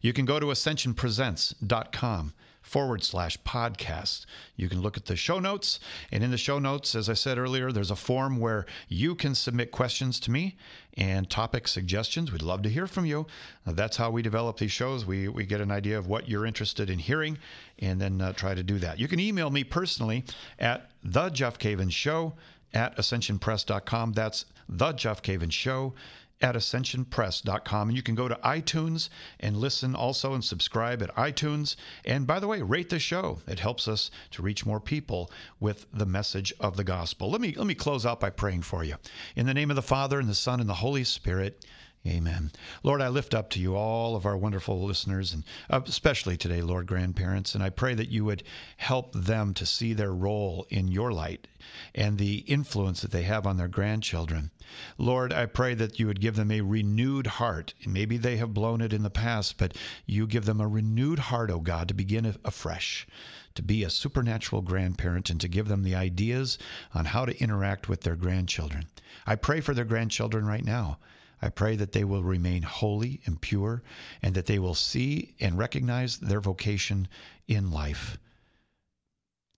You 0.01 0.13
can 0.13 0.25
go 0.25 0.39
to 0.39 0.47
ascensionpresents.com 0.47 2.35
forward 2.63 3.05
slash 3.05 3.37
podcast. 3.43 4.25
You 4.57 4.69
can 4.69 4.81
look 4.81 4.97
at 4.97 5.05
the 5.05 5.17
show 5.17 5.39
notes. 5.39 5.81
And 6.11 6.25
in 6.25 6.31
the 6.31 6.39
show 6.39 6.59
notes, 6.59 6.95
as 6.95 7.09
I 7.09 7.15
said 7.15 7.39
earlier, 7.39 7.73
there's 7.73 7.91
a 7.91 7.97
form 7.97 8.39
where 8.39 8.67
you 8.89 9.15
can 9.15 9.35
submit 9.35 9.73
questions 9.73 10.19
to 10.21 10.31
me 10.31 10.57
and 10.97 11.29
topic 11.29 11.69
suggestions. 11.69 12.33
We'd 12.33 12.43
love 12.43 12.63
to 12.63 12.69
hear 12.71 12.87
from 12.87 13.05
you. 13.05 13.27
That's 13.67 13.97
how 13.97 14.11
we 14.11 14.23
develop 14.23 14.59
these 14.59 14.73
shows. 14.73 15.05
We, 15.05 15.29
we 15.29 15.45
get 15.45 15.61
an 15.61 15.71
idea 15.71 15.99
of 15.99 16.07
what 16.07 16.29
you're 16.29 16.47
interested 16.47 16.89
in 16.89 16.99
hearing 16.99 17.39
and 17.79 18.01
then 18.01 18.21
uh, 18.21 18.33
try 18.33 18.55
to 18.55 18.63
do 18.63 18.79
that. 18.79 18.99
You 18.99 19.09
can 19.09 19.21
email 19.21 19.51
me 19.51 19.65
personally 19.65 20.25
at 20.59 20.91
the 21.03 21.29
Jeff 21.31 21.59
Cavins 21.59 21.93
Show 21.93 22.35
at 22.75 22.97
ascensionpress.com. 22.97 24.13
That's 24.13 24.47
the 24.69 24.93
Jeff 24.93 25.23
Cavins 25.23 25.53
Show 25.53 25.95
at 26.43 26.57
ascensionpress.com. 26.57 27.89
And 27.89 27.97
you 27.97 28.03
can 28.03 28.15
go 28.15 28.29
to 28.29 28.35
iTunes 28.45 29.09
and 29.41 29.57
listen 29.57 29.95
also 29.95 30.35
and 30.35 30.45
subscribe 30.45 31.03
at 31.03 31.15
iTunes. 31.15 31.77
And 32.05 32.27
by 32.27 32.41
the 32.41 32.49
way, 32.49 32.61
rate 32.61 32.91
the 32.91 32.99
show. 32.99 33.41
It 33.47 33.61
helps 33.61 33.89
us 33.89 34.11
to 34.33 34.43
reach 34.43 34.67
more 34.67 34.81
people 34.81 35.31
with 35.61 35.87
the 35.93 36.07
message 36.07 36.53
of 36.61 36.77
the 36.77 36.85
gospel. 36.85 37.31
Let 37.31 37.41
me 37.41 37.55
let 37.57 37.67
me 37.67 37.75
close 37.75 38.05
out 38.05 38.21
by 38.21 38.31
praying 38.31 38.63
for 38.63 38.85
you. 38.85 38.97
In 39.37 39.47
the 39.47 39.55
name 39.55 39.71
of 39.71 39.77
the 39.77 39.83
Father 39.83 40.19
and 40.19 40.29
the 40.29 40.35
Son 40.35 40.61
and 40.61 40.69
the 40.69 40.75
Holy 40.75 41.05
Spirit. 41.05 41.65
Amen. 42.05 42.51
Lord, 42.83 43.01
I 43.01 43.07
lift 43.07 43.33
up 43.33 43.49
to 43.51 43.61
you 43.61 43.77
all 43.77 44.17
of 44.17 44.27
our 44.27 44.37
wonderful 44.37 44.83
listeners, 44.83 45.33
and 45.33 45.45
uh, 45.71 45.83
especially 45.87 46.37
today, 46.37 46.61
Lord, 46.61 46.89
grandparents, 46.89 47.55
and 47.55 47.63
I 47.63 47.71
pray 47.71 47.95
that 47.95 48.09
you 48.09 48.25
would 48.25 48.43
help 48.77 49.13
them 49.13 49.55
to 49.55 49.65
see 49.65 49.93
their 49.93 50.13
role 50.13 50.67
in 50.69 50.89
your 50.89 51.13
light 51.13 51.47
and 51.95 52.19
the 52.19 52.39
influence 52.39 53.03
that 53.03 53.13
they 53.13 53.23
have 53.23 53.47
on 53.47 53.57
their 53.57 53.69
grandchildren. 53.69 54.51
Lord, 54.99 55.33
I 55.33 55.47
pray 55.47 55.75
that 55.75 56.01
you 56.01 56.09
would 56.09 56.21
give 56.21 56.35
them 56.35 56.51
a 56.51 56.61
renewed 56.61 57.29
heart. 57.29 57.73
Maybe 57.87 58.17
they 58.17 58.37
have 58.39 58.53
blown 58.53 58.81
it 58.81 58.93
in 58.93 59.05
the 59.05 59.09
past, 59.09 59.57
but 59.57 59.77
you 60.05 60.27
give 60.27 60.45
them 60.45 60.61
a 60.61 60.67
renewed 60.67 61.21
heart, 61.21 61.53
O 61.53 61.55
oh 61.55 61.61
God, 61.61 61.87
to 61.87 61.95
begin 61.95 62.35
afresh 62.45 63.07
to 63.55 63.63
be 63.63 63.85
a 63.85 63.91
supernatural 63.91 64.63
grandparent 64.63 65.31
and 65.31 65.41
to 65.41 65.47
give 65.47 65.69
them 65.69 65.85
the 65.85 65.95
ideas 65.95 66.59
on 66.95 67.05
how 67.05 67.25
to 67.25 67.41
interact 67.41 67.89
with 67.89 68.01
their 68.01 68.17
grandchildren. 68.17 68.87
I 69.25 69.37
pray 69.37 69.61
for 69.61 69.73
their 69.73 69.85
grandchildren 69.85 70.47
right 70.47 70.65
now. 70.65 70.99
I 71.43 71.49
pray 71.49 71.75
that 71.77 71.93
they 71.93 72.05
will 72.05 72.23
remain 72.23 72.63
holy 72.63 73.21
and 73.27 73.41
pure 73.41 73.83
and 74.23 74.35
that 74.35 74.47
they 74.47 74.61
will 74.61 74.77
see 74.77 75.35
and 75.41 75.59
recognize 75.59 76.19
their 76.19 76.41
vocation 76.41 77.09
in 77.49 77.73
life. 77.73 78.17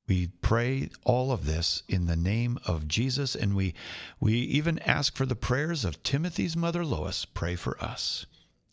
We 0.06 0.28
pray 0.42 0.90
all 1.04 1.30
of 1.32 1.46
this 1.46 1.82
in 1.88 2.06
the 2.06 2.16
name 2.16 2.58
of 2.66 2.88
Jesus, 2.88 3.34
and 3.34 3.54
we, 3.54 3.74
we 4.20 4.34
even 4.34 4.78
ask 4.80 5.16
for 5.16 5.24
the 5.24 5.36
prayers 5.36 5.84
of 5.84 6.02
Timothy's 6.02 6.56
mother 6.56 6.84
Lois. 6.84 7.24
Pray 7.24 7.56
for 7.56 7.82
us. 7.82 8.26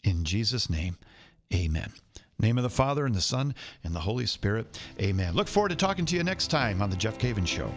In 0.03 0.25
Jesus' 0.25 0.69
name, 0.69 0.97
amen. 1.53 1.93
Name 2.37 2.57
of 2.57 2.63
the 2.63 2.69
Father, 2.69 3.05
and 3.05 3.15
the 3.15 3.21
Son, 3.21 3.55
and 3.83 3.95
the 3.95 3.99
Holy 3.99 4.25
Spirit, 4.25 4.77
amen. 4.99 5.33
Look 5.33 5.47
forward 5.47 5.69
to 5.69 5.75
talking 5.75 6.05
to 6.05 6.15
you 6.15 6.23
next 6.23 6.47
time 6.47 6.81
on 6.81 6.89
The 6.89 6.97
Jeff 6.97 7.17
Cavins 7.17 7.47
Show. 7.47 7.71